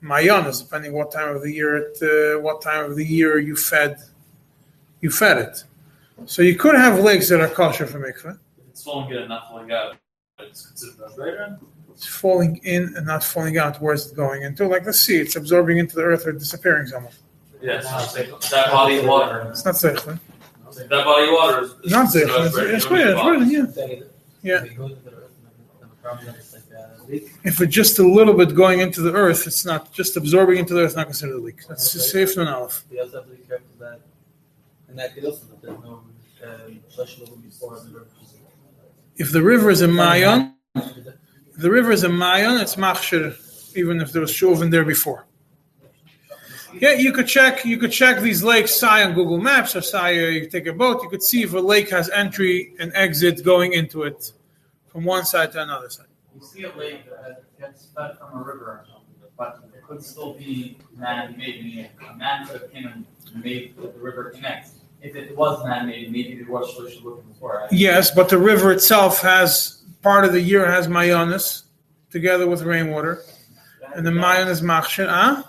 [0.02, 3.56] mayanas, depending what time of the year it, uh, what time of the year you
[3.56, 3.98] fed,
[5.00, 5.64] you fed it.
[6.26, 8.38] So you could have lakes that are kosher for mikveh.
[8.68, 9.96] It's falling in and not falling out.
[10.38, 11.58] It's considered.
[11.90, 13.80] It's falling in and not falling out.
[13.80, 14.66] Where's it going into?
[14.66, 17.12] Like the sea, it's absorbing into the earth or disappearing somewhere.
[17.62, 18.12] Yes,
[18.50, 19.46] that body of water.
[19.50, 20.18] It's not zeichel.
[20.74, 22.46] That body of water is, zeichel.
[22.46, 23.76] It's, it's, weird, it's weird,
[24.42, 24.64] yeah.
[24.64, 24.64] Yeah.
[27.44, 30.74] If it's just a little bit going into the earth, it's not just absorbing into
[30.74, 30.88] the earth.
[30.88, 31.66] It's not considered a leak.
[31.66, 32.84] That's just safe and aleph.
[32.90, 34.00] We also have to be careful that,
[34.88, 36.02] in that case also, that there's no,
[36.44, 38.06] um, flesh will be stored in the river.
[39.16, 40.54] If the river is a mayon,
[41.56, 43.36] the river is a mayon, it's machshir,
[43.76, 45.26] even if there was shuv in there before.
[46.80, 47.64] Yeah, you could check.
[47.64, 50.72] You could check these lakes, say on Google Maps, or say uh, you take a
[50.72, 51.02] boat.
[51.02, 54.32] You could see if a lake has entry and exit going into it
[54.88, 56.06] from one side to another side.
[56.34, 58.84] You see a lake that gets fed from a river,
[59.36, 63.04] but it could still be man-made, meaning a man could have came and
[63.44, 64.70] made the river connect.
[65.02, 67.68] If it was man-made, maybe there was Shlosh looking before.
[67.70, 71.62] Yes, but the river itself has part of the year has mayonis
[72.10, 73.22] together with rainwater,
[73.94, 75.08] and the mayon is machshir.
[75.08, 75.42] Huh?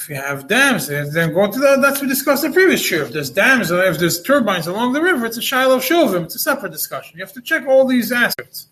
[0.00, 2.90] If you have dams, then go to the, that's what we discussed in the previous
[2.90, 3.02] year.
[3.02, 6.24] If there's dams or if there's turbines along the river, it's a Shiloh Shuvim.
[6.24, 7.18] It's a separate discussion.
[7.18, 8.68] You have to check all these aspects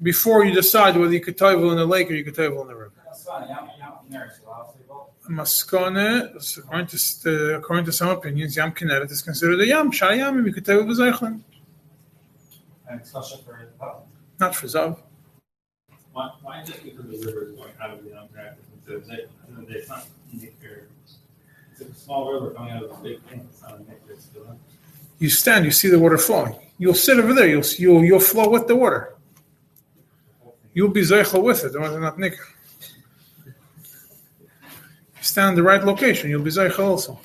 [0.00, 2.68] before you decide whether you could toivel in the lake or you could toivel in
[2.68, 2.92] the river.
[3.04, 5.08] That's fine, yeah, yeah, there, so I'll say both.
[5.28, 9.90] Maskone, according to, uh, according to some opinions, Yam Kinneret is considered a Yam.
[9.90, 11.42] Shai Yam, you could b'zeichlin.
[12.88, 14.02] And it's special for, oh,
[14.38, 15.00] Not for Zav.
[16.12, 18.69] Why, why is it because the river is going out of the instead
[25.18, 26.56] You stand, you see the water flowing.
[26.78, 27.46] You'll sit over there.
[27.46, 29.14] You'll you'll you'll flow with the water.
[30.72, 31.72] You'll be zeichel with it.
[31.72, 32.46] The not nicker.
[35.20, 36.30] Stand in the right location.
[36.30, 37.20] You'll be zeichel also.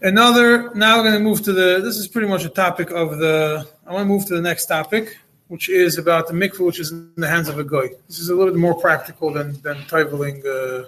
[0.00, 0.74] Another.
[0.74, 1.80] Now we're going to move to the.
[1.82, 3.68] This is pretty much a topic of the.
[3.86, 5.18] I want to move to the next topic,
[5.52, 7.88] which is about the mikveh, which is in the hands of a guy.
[8.08, 10.84] This is a little bit more practical than than uh,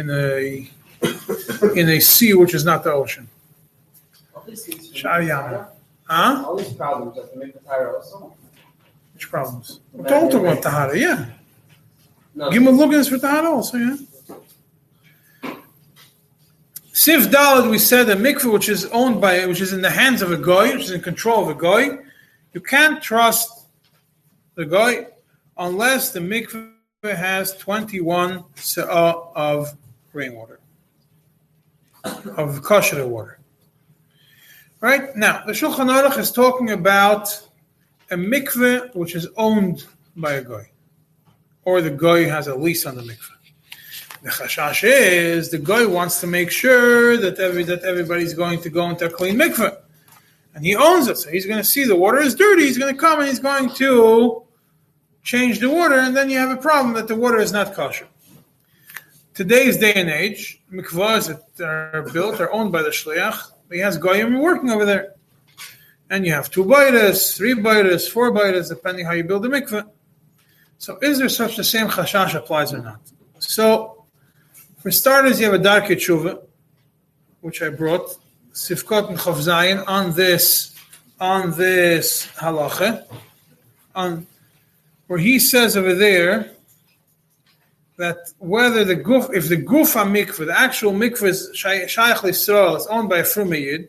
[0.00, 0.70] in a
[1.76, 3.28] in a sea, which is not the ocean.
[4.34, 5.42] All these things for Shai the Yam.
[5.42, 5.68] Torah,
[6.04, 6.44] Huh?
[6.46, 8.34] All these problems have to make the tire also.
[9.12, 9.80] Which problems?
[9.92, 11.26] We're talking about Tahara, yeah.
[12.34, 12.50] No.
[12.50, 13.96] Give him a look at this for Tahara also, yeah.
[16.94, 20.22] Sif Dalad, we said a mikveh which is owned by, which is in the hands
[20.22, 21.98] of a guy, which is in control of a guy.
[22.54, 23.61] You can't trust
[24.54, 25.06] the guy
[25.56, 26.72] unless the mikveh
[27.02, 29.76] has 21 se'ah uh, of
[30.12, 30.60] rainwater,
[32.36, 33.38] of kosher water.
[34.80, 35.14] Right?
[35.16, 37.28] Now, the Shulchan Aruch is talking about
[38.10, 39.86] a mikveh which is owned
[40.16, 40.70] by a guy,
[41.64, 43.36] or the guy has a lease on the mikveh.
[44.22, 48.70] The chashash is the guy wants to make sure that every that everybody's going to
[48.70, 49.76] go into a clean mikveh,
[50.54, 51.18] and he owns it.
[51.18, 52.62] So he's going to see the water is dirty.
[52.62, 54.44] He's going to come and he's going to
[55.22, 58.08] change the water, and then you have a problem that the water is not kosher.
[59.34, 63.52] Today's day and age, mikvahs that are built are owned by the shliach.
[63.70, 65.14] He has goyim working over there
[66.12, 69.88] and you have two baitas, three baitas, four baitas, depending how you build the mikvah.
[70.76, 73.00] So, is there such the same chashash applies or not?
[73.38, 74.04] So,
[74.76, 76.42] for starters, you have a Darkei Tshuva,
[77.40, 78.14] which I brought,
[78.52, 80.74] Sifkot and Chavzayin, on this,
[81.18, 83.04] on this halacha,
[83.94, 84.26] on
[85.06, 86.52] where he says over there
[87.96, 92.86] that whether the guf, if the gufa mikveh, the actual mikveh is shaykh Yisrael, is
[92.88, 93.88] owned by a frumayid,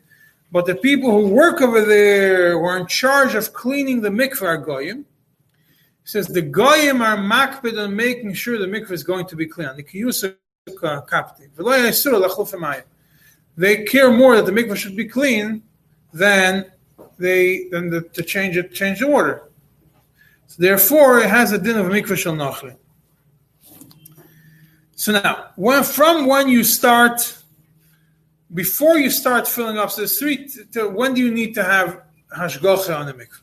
[0.51, 4.43] but the people who work over there who are in charge of cleaning the mikveh
[4.43, 5.05] are goyim.
[6.03, 9.45] He says the goyim are makbid on making sure the mikveh is going to be
[9.45, 9.75] clean.
[9.75, 10.35] The kiyusa
[10.69, 11.49] kapti.
[13.55, 15.63] They care more that the mikvah should be clean
[16.11, 16.71] than
[17.19, 19.49] they than the, to change it change the order.
[20.47, 22.75] So therefore, it has a din of mikvah shel nachli.
[24.95, 27.37] So now, when from when you start
[28.53, 30.49] before you start filling up, so there's three.
[30.75, 32.01] When do you need to have
[32.35, 33.41] hashgacha on the mikvah?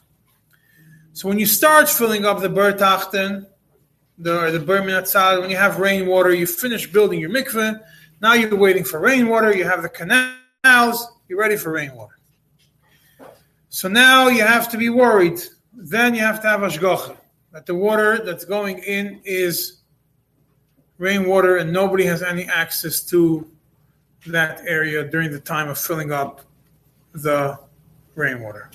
[1.13, 3.47] So when you start filling up the bertachten,
[4.19, 7.81] the or the berminatzad, when you have rainwater, you finish building your mikveh.
[8.21, 9.57] Now you're waiting for rainwater.
[9.57, 11.09] You have the canals.
[11.29, 12.19] You're ready for rainwater.
[13.69, 15.41] So now you have to be worried.
[15.73, 17.17] Then you have to have hashgacha
[17.53, 19.81] that the water that's going in is
[20.99, 23.51] rainwater, and nobody has any access to
[24.27, 26.43] that area during the time of filling up
[27.13, 27.59] the
[28.15, 28.71] rainwater.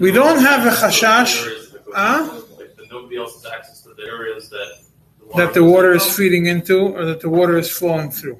[0.00, 2.42] We don't have a chashash Huh?
[2.58, 4.87] Like, nobody else has access to the areas that.
[5.36, 8.38] That the water is feeding into or that the water is flowing through.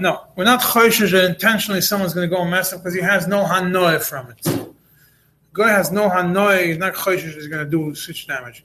[0.00, 3.00] No, we're not choishes that intentionally someone's going to go and mess up because he
[3.00, 4.74] has no hanoah from it.
[5.52, 8.64] Guy has no hanoah, he's not choishes he's going to do such damage.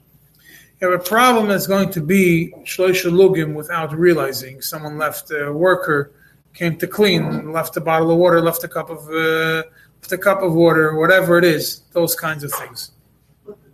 [0.80, 5.52] You have a problem that's going to be shloisha lugim without realizing someone left a
[5.52, 6.12] worker
[6.52, 9.62] came to clean, left a bottle of water, left a cup of uh,
[10.02, 12.90] left a cup of water, whatever it is, those kinds of things.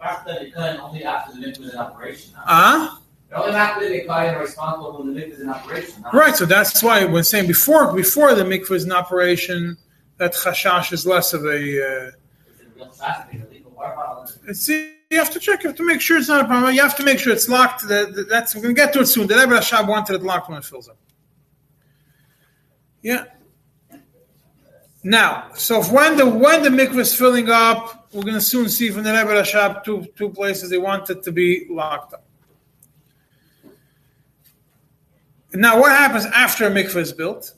[0.02, 2.32] After the Kohen, only after the mikvah is in operation.
[2.38, 3.00] Ah,
[3.34, 6.02] Only after the Kohen are responsible when the mikvah is in operation.
[6.04, 6.18] huh?
[6.18, 6.34] right.
[6.36, 9.76] So that's why when saying before before the mikvah is in operation,
[10.18, 11.48] that chashash is less of a.
[11.48, 12.12] Uh, Is a
[12.76, 14.28] real plastic, a legal water bottle?
[14.48, 15.62] it's, you have to check.
[15.64, 16.74] You have to make sure it's not a problem.
[16.74, 17.86] You have to make sure it's locked.
[17.88, 19.26] That, that- that's we're going to get to it soon.
[19.26, 20.96] The Rebbe Rashab wanted it locked when it fills up.
[23.02, 23.24] Yeah.
[25.02, 28.68] Now, so if when the when the mikvah is filling up, we're going to soon
[28.68, 32.24] see from the Rebbe Rashab two two places they wanted to be locked up.
[35.52, 37.54] Now, what happens after a mikvah is built?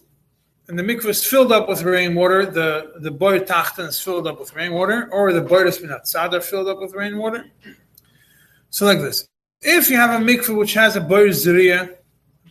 [0.68, 2.46] And the mikvah is filled up with rainwater.
[2.46, 6.80] The the boy tachten is filled up with rainwater, or the boy are filled up
[6.80, 7.46] with rainwater.
[8.70, 9.26] So, like this:
[9.60, 11.96] If you have a mikveh which has a boir zriya,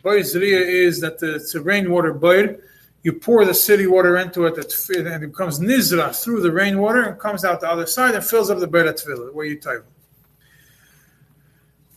[0.03, 2.57] boir zriya is that it's a rainwater boir.
[3.03, 7.19] You pour the city water into it, and it becomes nizra through the rainwater and
[7.19, 9.85] comes out the other side and fills up the tefillah where you type.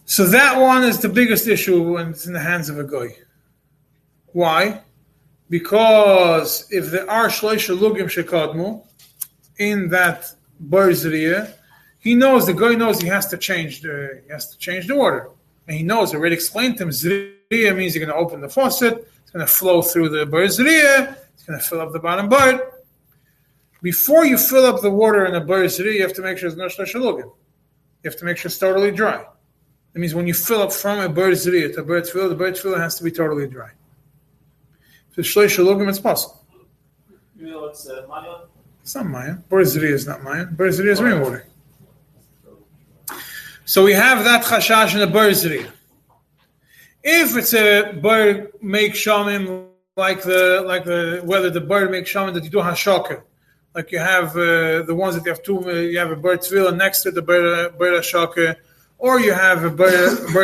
[0.07, 3.17] So that one is the biggest issue when it's in the hands of a guy.
[4.33, 4.83] Why?
[5.51, 8.83] Because if there are shloisha lugim shekadmu
[9.59, 10.91] in that boir
[12.01, 14.95] he knows the guy knows he has to change the he has to change the
[14.95, 15.31] water,
[15.67, 19.09] and he knows already explained to him zriya means you're going to open the faucet,
[19.35, 22.73] going to flow through the bar zriya, it's going to fill up the bottom bar.
[23.83, 26.49] Before you fill up the water in the bar zriya, you have to make sure
[26.51, 27.25] there's no shlashalugin.
[27.25, 29.27] You have to make sure it's totally dry.
[29.93, 32.79] That means when you fill up from a bar zriya to a the bar tevilah
[32.79, 33.71] has to be totally dry.
[35.11, 36.45] If it's shlashalugin, it's possible.
[37.37, 38.43] You know, it's uh, Maya.
[38.83, 39.35] It's not Maya.
[39.49, 40.47] Bar zriya is not Maya.
[40.47, 41.47] Bar zriya is rainwater.
[43.65, 45.71] So we have that chashash in the bar zriya.
[47.07, 52.33] If it's a bird make shamim like the like the whether the bird make shamim
[52.33, 53.23] that you do hashaka,
[53.75, 56.39] like you have uh, the ones that you have two, uh, you have a bar
[56.39, 58.57] tevilah next to the bar bar hashaka,
[58.97, 59.87] or you have a bar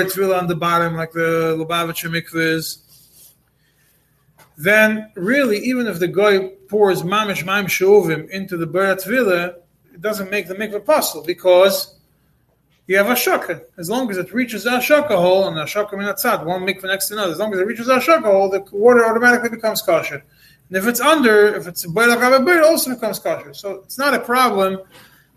[0.05, 2.87] tevilah on the bottom like the Lubavitcher mikvahs.
[4.59, 9.55] Then really, even if the guy pours mamish maim shovim into the bar tefillah,
[9.95, 11.99] it doesn't make the mikvah possible because
[12.91, 13.63] you have a shaka.
[13.79, 17.07] As long as it reaches a shaka hole, and a shaka minatzad, one mikvah next
[17.07, 20.25] to another, as long as it reaches a shaka hole, the water automatically becomes kosher.
[20.69, 23.55] And if it's under, if it's rabbi it also becomes kosher.
[23.55, 24.81] So it's not a problem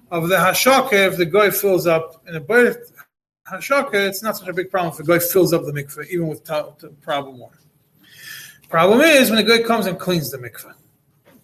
[0.10, 2.76] of the hashaka if the guy fills up in a bayla
[3.48, 3.94] hashaka.
[3.94, 6.44] It's not such a big problem if the guy fills up the mikvah, even with
[7.02, 7.60] problem water.
[8.68, 10.74] Problem is when the guy comes and cleans the mikvah,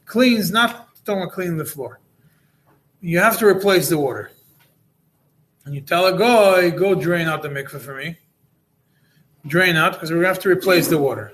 [0.06, 2.00] cleans not don't want to clean the floor.
[3.00, 4.32] You have to replace the water
[5.70, 8.18] and you tell a guy, go drain out the mikveh for me.
[9.46, 11.32] Drain out because we're gonna have to replace the water.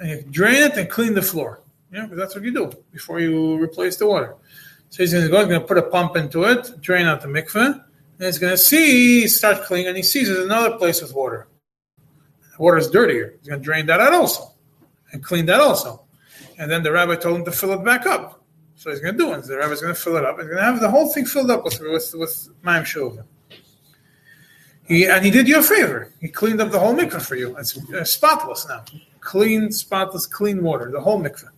[0.00, 1.62] And you drain it and clean the floor.
[1.92, 4.34] Yeah, because that's what you do before you replace the water.
[4.90, 7.28] So he's going to go, he's to put a pump into it, drain out the
[7.28, 7.82] mikveh, and
[8.18, 11.46] he's going to see, start cleaning, and he sees there's another place with water.
[12.56, 13.36] The water is dirtier.
[13.38, 14.50] He's going to drain that out also
[15.12, 16.04] and clean that also.
[16.58, 18.37] And then the rabbi told him to fill it back up.
[18.78, 19.42] So he's going to do it.
[19.42, 20.36] The rabbi's going to fill it up.
[20.36, 23.24] He's going to have the whole thing filled up with with with ma'am shuvah.
[24.86, 26.12] He and he did you a favor.
[26.20, 27.56] He cleaned up the whole mikveh for you.
[27.56, 28.84] It's uh, spotless now,
[29.18, 30.92] clean, spotless, clean water.
[30.92, 31.50] The whole mikveh.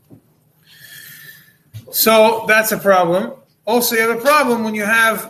[1.93, 3.35] So that's a problem.
[3.67, 5.27] Also, you have a problem when you have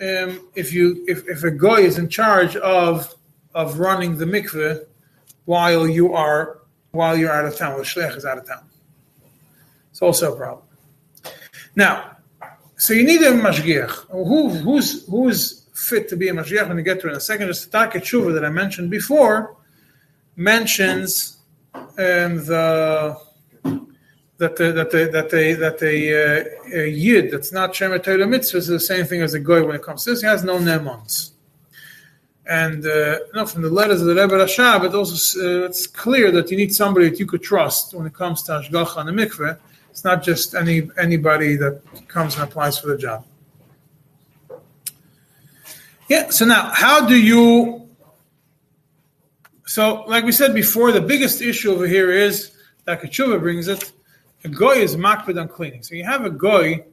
[0.00, 3.12] um, if you if, if a guy is in charge of
[3.52, 4.84] of running the mikveh
[5.44, 6.60] while you are
[6.92, 8.64] while you're out of town, while the shliach is out of town.
[9.90, 10.69] It's also a problem.
[11.76, 12.16] Now,
[12.76, 14.10] so you need a mashgiach.
[14.10, 16.68] Who, who's who's fit to be a mashgiach?
[16.68, 19.56] When you get to it in a second, just Darkei Tshuva that I mentioned before
[20.36, 21.36] mentions
[21.74, 21.86] um,
[22.46, 23.16] the
[24.38, 28.26] that the, that the, that they that a, uh, a yid that's not shemer Torah
[28.26, 30.22] mitzvah is the same thing as a goy when it comes to this.
[30.22, 31.32] He has no nemons.
[32.46, 36.32] And uh, know, from the letters of the Rebbe Rashab, it also uh, it's clear
[36.32, 39.12] that you need somebody that you could trust when it comes to hashgacha and the
[39.12, 39.58] mikveh.
[39.90, 43.26] It's not just any anybody that comes and applies for the job.
[46.08, 46.30] Yeah.
[46.30, 47.88] So now, how do you?
[49.66, 52.52] So, like we said before, the biggest issue over here is
[52.84, 53.92] that Darkei Tshuva brings it.
[54.42, 55.82] A goy is makbid on cleaning.
[55.82, 56.84] So you have a goy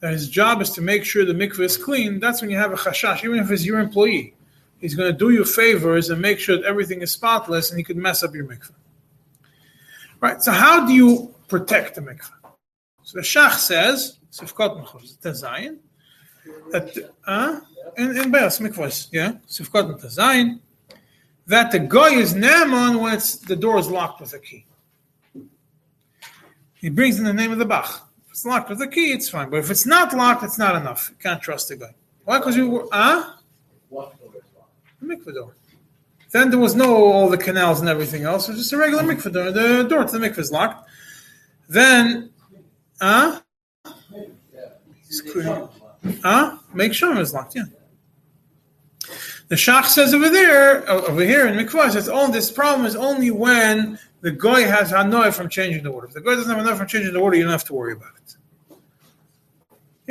[0.00, 2.18] that his job is to make sure the mikveh is clean.
[2.18, 4.34] That's when you have a chashash, even if it's your employee.
[4.80, 7.84] He's going to do you favors and make sure that everything is spotless, and he
[7.84, 8.72] could mess up your mikveh.
[10.20, 10.42] Right.
[10.42, 12.38] So how do you protect the mikveh?
[13.02, 15.78] So the Shach says, Sifkot Mechos, Tazayin,
[16.70, 16.86] that,
[17.26, 17.60] uh,
[17.96, 20.60] in, in Be'as Mikvahs, yeah, Sifkot Tazayin,
[21.46, 24.64] that the guy is Naaman when it's, the door is locked with a key.
[26.74, 28.08] He brings in the name of the Bach.
[28.24, 29.50] If it's locked with a key, it's fine.
[29.50, 31.10] But if it's not locked, it's not enough.
[31.10, 31.94] You can't trust the guy.
[32.24, 32.38] Why?
[32.38, 34.16] Because you were, locked?
[35.00, 35.54] The mikveh door.
[36.30, 38.48] Then there was no all the canals and everything else.
[38.48, 39.50] It was just a regular mikveh door.
[39.50, 40.88] The door to the mikveh is locked.
[41.72, 42.30] Then,
[43.00, 43.40] huh?
[46.22, 46.58] Huh?
[46.74, 47.62] Make sure it's locked, yeah.
[49.48, 53.30] The Shach says over there, over here in Mikvah, says, oh, this problem is only
[53.30, 56.08] when the guy has hanoi from changing the water.
[56.08, 57.94] If the guy doesn't have hanoi from changing the water, you don't have to worry
[57.94, 58.36] about it.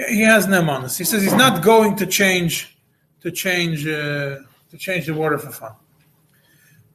[0.10, 0.98] He has nemanis.
[0.98, 2.76] He says he's not going to change
[3.22, 4.40] to change uh,
[4.72, 5.74] to change the water for fun.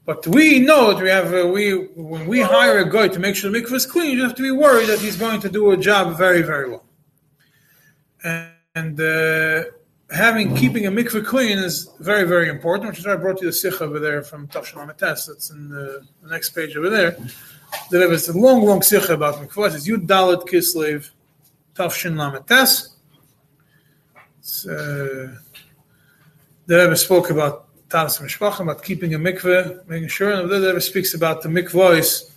[0.06, 3.34] But we know that we have uh, we when we hire a guy to make
[3.34, 5.72] sure the mikvah is clean, you have to be worried that he's going to do
[5.72, 6.84] a job very very well.
[8.22, 9.64] And, and uh,
[10.14, 13.48] having keeping a mikvah clean is very very important, which is why I brought you
[13.48, 15.26] the sikh over there from Tafshan Amates.
[15.26, 17.16] That's in the, the next page over there.
[17.90, 19.74] That it's a long long sikh about mikvahs.
[19.74, 21.10] It's Yud Dalet Kislev
[21.74, 22.92] Tafshin Lamates.
[24.64, 25.34] Uh,
[26.66, 30.80] the Rebbe spoke about Taras Mishpachim, about keeping a mikveh, making sure, and the Rebbe
[30.80, 32.30] speaks about the mikvahs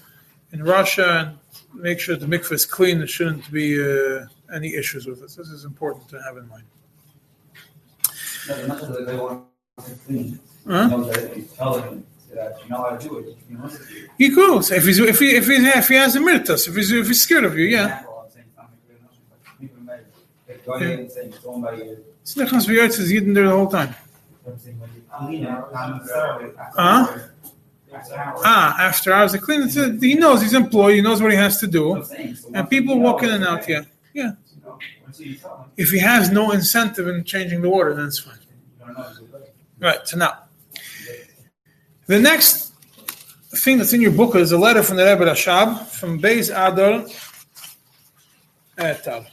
[0.52, 1.36] in Russia
[1.74, 3.00] and make sure the mikveh is clean.
[3.00, 5.32] There shouldn't be uh, any issues with it.
[5.36, 6.64] This is important to have in mind.
[8.48, 9.46] Doesn't matter that they want
[9.86, 10.40] to clean.
[10.68, 10.88] Huh?
[10.88, 13.38] That you tell them that you know how do it.
[13.50, 14.08] You know what to do.
[14.18, 16.92] He could if he's if he if he if he has a mirtas, if he's
[16.92, 17.86] if he's scared of you, yeah.
[17.86, 20.00] Example, I'm saying something very much, but people may-
[20.48, 22.04] they go ahead and say it's owned by you.
[22.24, 23.96] Slichas v'yotz is hidden there the whole time.
[26.76, 27.18] Huh?
[28.46, 29.64] Ah, after hours, the clean.
[29.64, 30.96] it's a- He knows he's employed.
[30.96, 32.06] He knows what he has to do,
[32.54, 33.68] and people walk in and out.
[33.68, 33.82] Yeah,
[34.14, 34.32] yeah.
[35.76, 38.36] If he has no incentive in changing the water, then it's fine.
[39.80, 40.08] Right.
[40.08, 40.44] So now,
[42.06, 42.74] the next
[43.56, 47.06] thing that's in your book is a letter from the Rebbe Rashab from Beis Adar
[48.78, 49.26] Etal.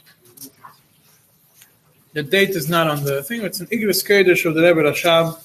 [2.16, 3.42] The date is not on the thing.
[3.42, 5.36] It's an Igros Kodesh of the Rebbe Rashab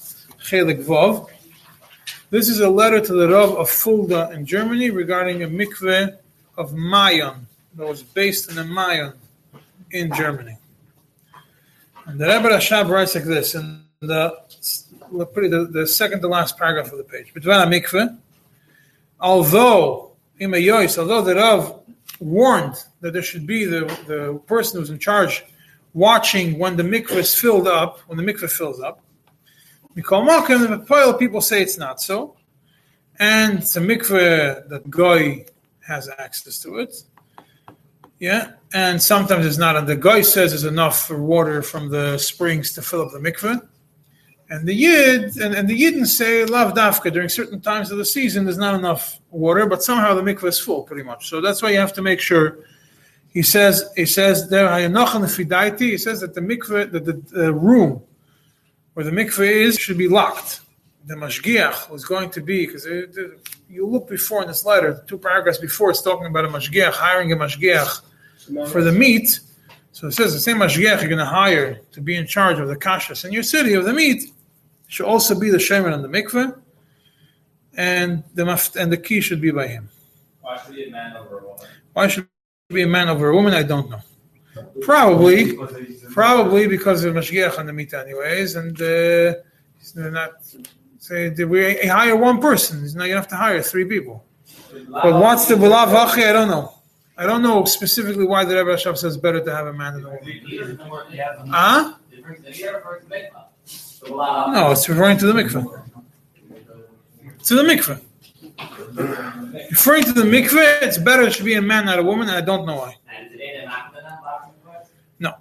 [0.42, 1.28] Chelik Vov.
[2.30, 6.16] This is a letter to the Rav of Fulda in Germany regarding a mikveh
[6.56, 7.40] of Mayon
[7.74, 9.12] that was based in a Mayon
[9.90, 10.56] in Germany.
[12.06, 14.34] And the Rebbe Rashab writes like this in the
[15.12, 17.34] the, the second to last paragraph of the page.
[17.34, 18.16] B'dvar mikveh,
[19.20, 21.80] although Ima Yois, although the Rav
[22.18, 25.44] warned that there should be the, the person who's in charge
[25.94, 29.00] watching when the mikveh is filled up, when the mikveh fills up.
[29.96, 32.36] Mikol Makim, the Poil people say it's not so.
[33.18, 35.44] And it's a mikveh that Goy
[35.86, 36.94] has access to it.
[38.18, 39.76] Yeah, and sometimes it's not.
[39.76, 43.60] And the Goy says there's enough water from the springs to fill up the mikveh.
[44.48, 48.04] And the Yid and, and the Yidden say lav dafka during certain times of the
[48.04, 51.28] season there's not enough water, but somehow the mikveh is full pretty much.
[51.28, 52.58] So that's why you have to make sure.
[53.32, 57.52] He says he says there the Fidaiti, he says that the mikveh that the, the
[57.52, 58.02] room
[58.92, 60.60] where the mikveh is should be locked.
[61.06, 65.58] The mashgiach was going to be because you look before in this letter, two paragraphs
[65.58, 68.02] before, it's talking about a mashgiach hiring a mashgiach
[68.68, 69.40] for the meat.
[69.92, 72.68] So it says the same mashgiach you're going to hire to be in charge of
[72.68, 74.30] the kashas in your city of the meat
[74.88, 76.54] should also be the shaman on the mikveh,
[77.78, 79.88] and the and the key should be by him.
[80.42, 81.66] Why should be a man over a woman?
[81.94, 82.28] Why should
[82.70, 83.54] it be a man over a woman?
[83.54, 84.00] I don't know.
[84.82, 85.56] Probably,
[86.12, 89.34] probably because of mashgiach on the meat, anyways, and uh,
[89.78, 90.32] he's not.
[90.98, 92.80] Say we hire one person.
[92.80, 94.24] He's not have to hire three people.
[94.88, 96.28] But what's the belav hachi?
[96.28, 96.74] I don't know.
[97.16, 100.04] I don't know specifically why the Rebbe Rashab says better to have a man than
[100.06, 100.78] a woman.
[101.50, 101.94] Huh?
[104.08, 105.82] No, it's referring to the mikveh.
[107.44, 108.00] To the mikveh.
[109.70, 112.36] Referring to the mikveh, it's better it should be a man, not a woman, and
[112.36, 112.96] I don't know why.
[115.18, 115.34] No,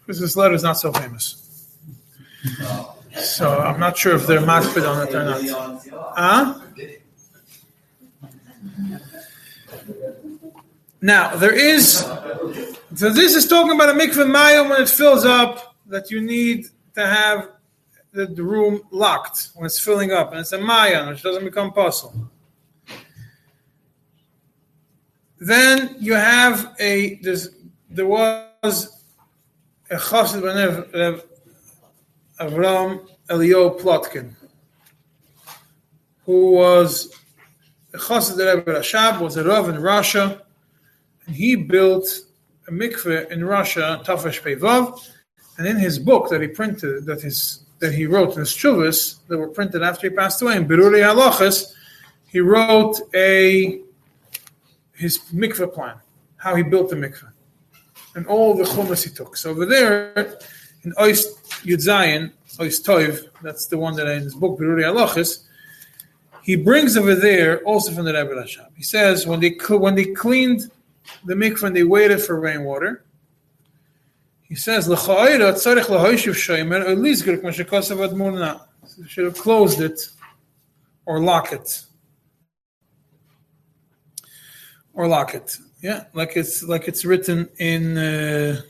[0.00, 1.42] because this letter is not so famous.
[3.14, 5.42] So I'm not sure if they're makbid on it or not.
[6.16, 6.60] Huh?
[11.00, 11.98] Now there is.
[12.94, 16.66] So this is talking about a mikveh maya when it fills up that you need
[16.94, 17.50] to have
[18.12, 22.14] the, room locked when it's filling up, and it's a maya which doesn't become puzzle.
[25.38, 27.20] Then you have a
[27.90, 29.02] there was
[29.90, 30.42] a chassid
[30.94, 31.24] Rev
[32.40, 34.34] Avram Elio Plotkin,
[36.24, 37.14] who was
[37.92, 40.42] a chassid Rebbe Rashab, was a rav in Russia,
[41.26, 42.06] and he built
[42.68, 45.06] a mikveh in Russia, Tafash Peivav,
[45.58, 49.18] and in his book that he printed, that his that he wrote in his chuvas
[49.28, 51.74] that were printed after he passed away in Beruri Halachas,
[52.26, 53.82] he wrote a
[54.96, 55.96] his mikveh plan,
[56.36, 57.30] how he built the mikveh,
[58.14, 59.36] and all the chumas he took.
[59.36, 60.12] So over there
[60.82, 61.24] in Ois
[61.62, 65.44] Yudzayin, Ois Toiv, that's the one that I, in his book Beruri Halachas,
[66.42, 68.68] he brings over there also from the Rebbe Rashab.
[68.76, 70.70] He says when they when they cleaned
[71.24, 73.04] the mikveh and they waited for rainwater.
[74.42, 78.60] He says, "L'cha'ira tzarich lahoishiv shomer at least good mashakasav.
[79.08, 80.00] Should have closed it
[81.04, 81.84] or lock it,
[84.96, 85.58] or lock it.
[85.82, 88.60] Yeah, like it's like it's written in, uh,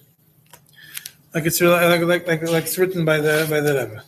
[1.32, 4.02] like it's like like like like it's written by the by the Rebbe.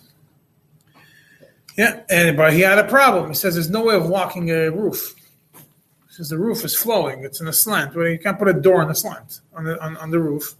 [1.78, 3.28] Yeah, and but he had a problem.
[3.28, 5.14] He says there's no way of locking a roof.
[5.54, 7.22] He says the roof is flowing.
[7.22, 7.94] It's in a slant.
[7.94, 10.56] Where you can't put a door in the slant on the on, on the roof.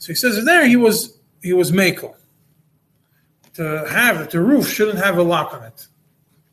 [0.00, 2.16] So he says there he was he was makel.
[3.54, 5.86] to have that the roof shouldn't have a lock on it.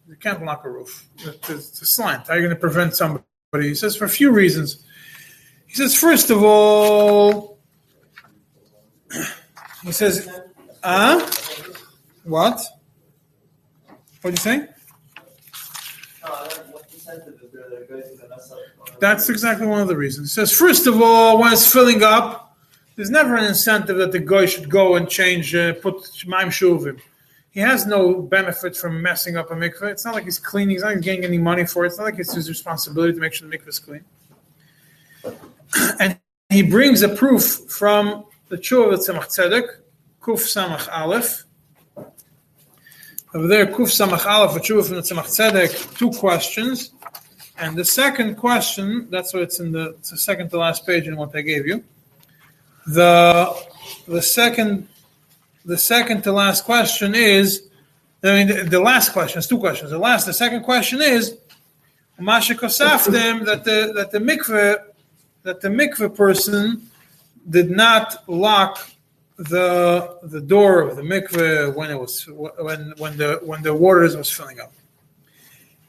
[0.07, 1.07] You can't lock a roof.
[1.17, 2.27] It's it's a slant.
[2.27, 3.23] How are you going to prevent somebody?
[3.53, 4.83] He says for a few reasons.
[5.67, 7.59] He says, first of all,
[9.83, 10.27] he says,
[10.83, 11.19] uh,
[12.23, 12.59] what?
[14.21, 14.67] What do you say?
[18.99, 20.31] That's exactly one of the reasons.
[20.31, 22.57] He says, first of all, when it's filling up,
[22.95, 25.95] there's never an incentive that the guy should go and change, uh, put
[26.25, 26.99] Maim Shuvim.
[27.55, 29.89] He has no benefit from messing up a mikveh.
[29.89, 31.87] It's not like he's cleaning, he's not getting any money for it.
[31.87, 34.03] It's not like it's his responsibility to make sure the mikveh is clean.
[36.01, 36.19] And
[36.49, 39.67] he brings a proof from the Tshuva of Tzemach Tzedek,
[40.21, 41.45] Kuf Samach Aleph.
[43.33, 46.91] Over there, Kuf Samach Aleph, a Tshuva from the Tzemach Tzedek, two questions.
[47.57, 51.07] And the second question, that's what it's in the, it's the second to last page
[51.07, 51.85] in what I gave you.
[52.87, 53.55] The
[54.09, 54.89] the second
[55.65, 57.67] the second to last question is
[58.23, 59.91] I mean the, the last question is two questions.
[59.91, 61.37] The last the second question is
[62.19, 64.77] Masha Kosaftim that the that the mikveh
[65.43, 66.89] that the mikveh person
[67.49, 68.89] did not lock
[69.37, 74.15] the the door of the mikveh when it was when when the when the waters
[74.15, 74.71] was filling up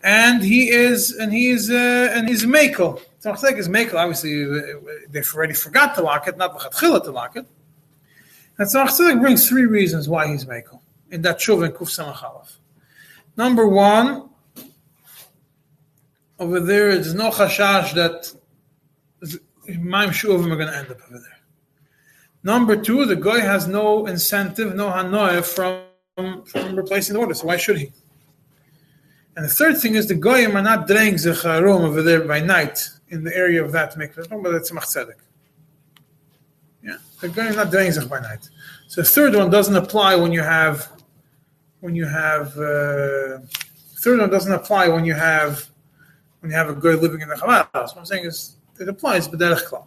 [0.02, 3.02] and he is and he is uh, and he's makel.
[3.22, 3.94] Tzemach is makel.
[3.94, 4.78] Obviously, uh,
[5.10, 7.46] they've already forgot to lock it, not to lock it.
[8.58, 10.80] And Tzemach brings three reasons why he's makel
[11.10, 12.56] in that shuv and kuf samachalaf.
[13.36, 14.30] Number one,
[16.38, 18.32] over there, there's no chashash that
[19.66, 21.38] maim shuvim are going to end up over there.
[22.42, 25.82] Number two, the guy has no incentive, no hanoah from
[26.46, 27.34] from replacing the water.
[27.34, 27.92] So why should he?
[29.36, 32.88] And the third thing is the goyim are not draining zecharum over there by night
[33.08, 34.42] in the area of that mikveh.
[34.42, 35.18] But it's tzemach tzedek.
[36.86, 38.48] Yeah, the goyim are not draining zech by night.
[38.86, 40.88] So the third one doesn't apply when you have
[41.80, 43.40] when you have uh,
[44.02, 45.68] third one doesn't apply when you have
[46.38, 47.92] when you have a guy living in the Chabad house.
[47.92, 49.86] What I'm saying is it applies b'derech klal.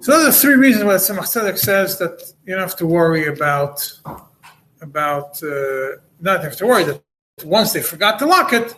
[0.00, 3.26] So those are three reasons why Tzemach Tzedek says that you don't have to worry
[3.26, 3.76] about
[4.80, 7.02] about uh, not have to worry that
[7.44, 8.74] once they forgot to lock it,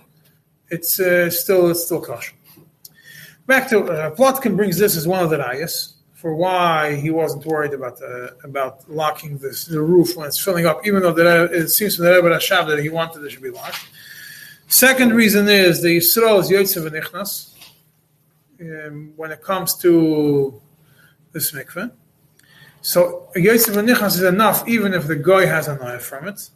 [0.69, 2.35] it's uh, still it's still kosher.
[3.47, 7.47] Back to uh, Plotkin brings this as one of the rayas for why he wasn't
[7.47, 7.97] worried about
[8.43, 12.07] about locking this the roof when it's filling up, even though the, it seems from
[12.07, 13.85] the Rebbe Rashab that he wanted it should be locked.
[14.67, 17.55] Second reason is the Yisrael is Yotzev Nichnas
[18.61, 20.61] um, when it comes to
[21.33, 21.93] this mikveh.
[22.81, 26.51] So Yotzev Nichnas is enough even if the guy has an eye from it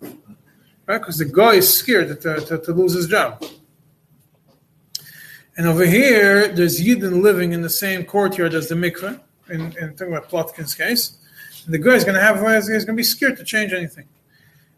[0.86, 0.98] right?
[0.98, 3.44] Because the guy is scared to, to, to, lose his job.
[5.56, 9.94] And over here, there's Yidden living in the same courtyard as the mikveh, in, in
[9.97, 11.19] talking about Plotkin's case.
[11.64, 14.09] And the guy is going to have, he's going to be scared to change anything.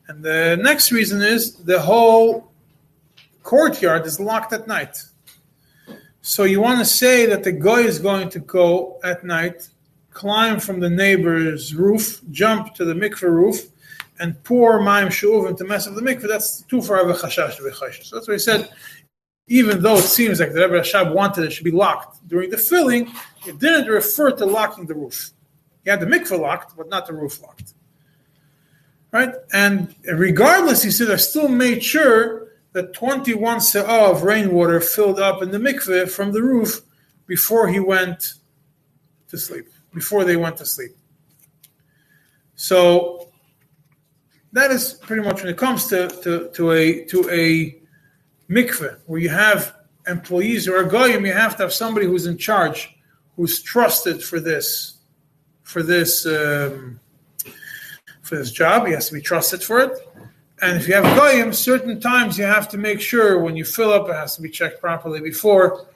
[0.08, 2.52] And the next reason is the whole
[3.42, 5.02] courtyard is locked at night.
[6.20, 9.68] So you want to say that the guy is going to go at night,
[10.10, 13.70] climb from the neighbor's roof, jump to the mikveh roof,
[14.20, 17.56] and pour Maim Shuvim to mess up the mikveh, that's too far of a chashash
[17.56, 18.04] to be chashash.
[18.04, 18.70] So that's why he said,
[19.46, 22.56] even though it seems like the Rebbe Rashab wanted it should be locked during the
[22.56, 23.12] filling,
[23.46, 25.30] it didn't refer to locking the roof.
[25.82, 27.74] He had the mikveh locked, but not the roof locked.
[29.12, 29.34] Right?
[29.52, 35.42] And regardless, he said, I still made sure that 21 se'ah of rainwater filled up
[35.42, 36.80] in the mikveh from the roof
[37.26, 38.34] before he went
[39.28, 40.92] to sleep, before they went to sleep.
[42.56, 43.30] So
[44.52, 47.83] that is pretty much when it comes to, to, to a to a
[48.48, 49.76] mikveh where you have
[50.06, 52.94] employees or a goyim, you have to have somebody who's in charge,
[53.36, 54.98] who's trusted for this
[55.62, 57.00] for this um,
[58.22, 58.86] for this job.
[58.86, 59.92] He has to be trusted for it.
[60.62, 63.92] And if you have goyim, certain times you have to make sure when you fill
[63.92, 65.86] up, it has to be checked properly before.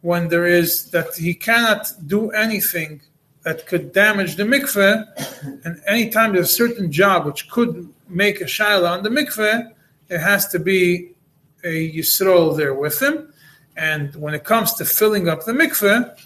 [0.00, 3.02] When there is that he cannot do anything
[3.42, 8.44] that could damage the mikveh, and anytime there's a certain job which could make a
[8.44, 9.72] shaila on the mikveh,
[10.08, 11.15] it has to be
[11.68, 13.32] yisrael there with him.
[13.76, 16.18] And when it comes to filling up the mikveh,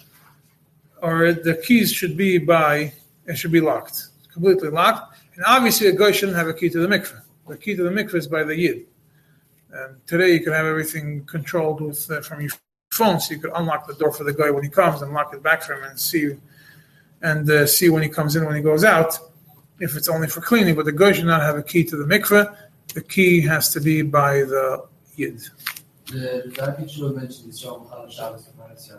[1.01, 2.93] or the keys should be by,
[3.25, 5.17] it should be locked, completely locked.
[5.35, 7.21] And obviously, a guy shouldn't have a key to the mikveh.
[7.47, 8.85] The key to the mikveh is by the yid.
[9.71, 12.51] And today, you can have everything controlled with uh, from your
[12.91, 15.33] phone, so you could unlock the door for the guy when he comes and lock
[15.33, 16.35] it back for him and see
[17.21, 19.17] and uh, see when he comes in when he goes out
[19.81, 22.05] if it's only for cleaning, but the guy should not have a key to the
[22.05, 22.55] mikveh.
[22.93, 24.85] The key has to be by the
[25.21, 25.39] yid.
[26.07, 28.49] The Shul mentioned Chal Shabbos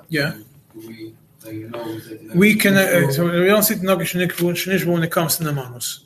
[0.09, 0.39] Yeah.
[0.75, 4.93] We, like, you know, we, We can, uh, so we don't see the Nogish Shenishbu
[4.93, 6.05] when it comes to the manus.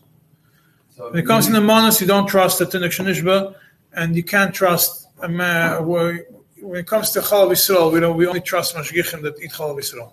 [0.96, 3.54] So When it comes to the manas, you don't trust the Tinuk Shanishba,
[3.92, 5.86] and you can't trust a man.
[5.86, 8.16] When it comes to Chalav Yisrael, we don't.
[8.16, 10.12] We only trust Mashgichim that eat Chalav Yisrael.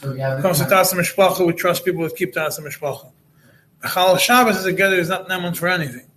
[0.00, 3.12] So When it comes to Tasa Mishpacha, we trust people that keep Tasa Mishpacha.
[3.84, 6.08] Chalav Shabbos as a gather is not naman for anything,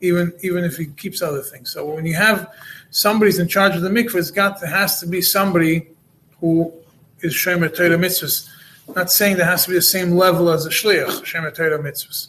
[0.00, 1.72] even even if he keeps other things.
[1.72, 2.50] So when you have
[2.90, 5.88] somebody's in charge of the mikveh, it's got there has to be somebody
[6.40, 6.72] who
[7.20, 8.48] is Shemer Torah mitzvahs.
[8.94, 12.28] Not saying there has to be the same level as a shliach Shemer Torah mitzvahs.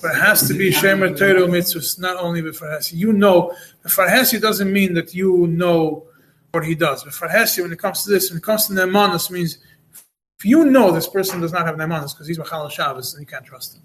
[0.00, 2.94] But it has to be Shemer Torah mitzvahs, not only with Farhasi.
[2.94, 3.54] You know,
[3.86, 6.06] Farhasi doesn't mean that you know
[6.52, 7.04] what he does.
[7.04, 9.58] But Farhasi, when it comes to this, when it comes to Nemanis, means
[10.38, 13.26] if you know this person does not have Nemanis because he's Machal Shabbos and you
[13.26, 13.82] can't trust him.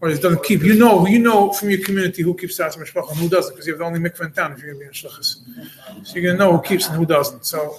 [0.00, 3.08] Or he doesn't keep, you know, you know from your community who keeps Tzatz Mishpach
[3.10, 4.80] and who doesn't, because you have the only mikveh in town if you're going to
[4.80, 6.06] be in Shlichus.
[6.06, 7.44] So you're going to know who keeps and who doesn't.
[7.44, 7.76] So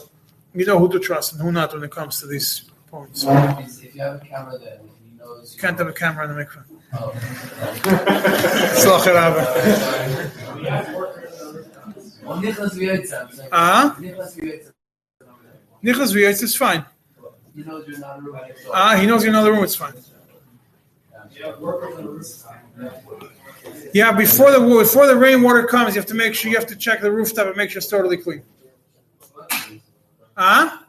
[0.54, 3.24] you know who to trust and who not when it comes to these points.
[3.24, 5.56] You if you have a camera there, and he knows.
[5.60, 6.64] can't have a camera in the mikveh.
[6.94, 7.14] Oh.
[8.76, 9.44] Tzlach Rabba.
[12.24, 13.96] Well, Nicholas Vieitza, Ah?
[15.82, 16.44] Nicholas Vieitza.
[16.44, 16.86] Is fine.
[17.56, 18.74] He knows you're not a room next door.
[18.76, 19.94] Ah, he knows you're in another room, it's fine.
[23.94, 26.76] Yeah, before the before the rainwater comes, you have to make sure you have to
[26.76, 28.44] check the rooftop and make sure it's totally clean.
[30.38, 30.86] Ah?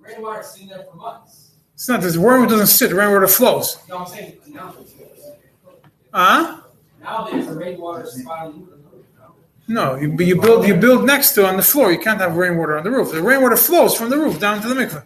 [0.00, 1.50] Rainwater's sitting there for months.
[1.74, 3.78] It's not this rainwater doesn't sit, rainwater flows.
[3.88, 4.38] No, I'm saying.
[6.12, 6.64] Ah?
[7.00, 8.08] Nowadays, the rainwater.
[9.68, 11.92] No, you, you build you build next to on the floor.
[11.92, 13.12] You can't have rainwater on the roof.
[13.12, 15.04] The rainwater flows from the roof down to the mikveh.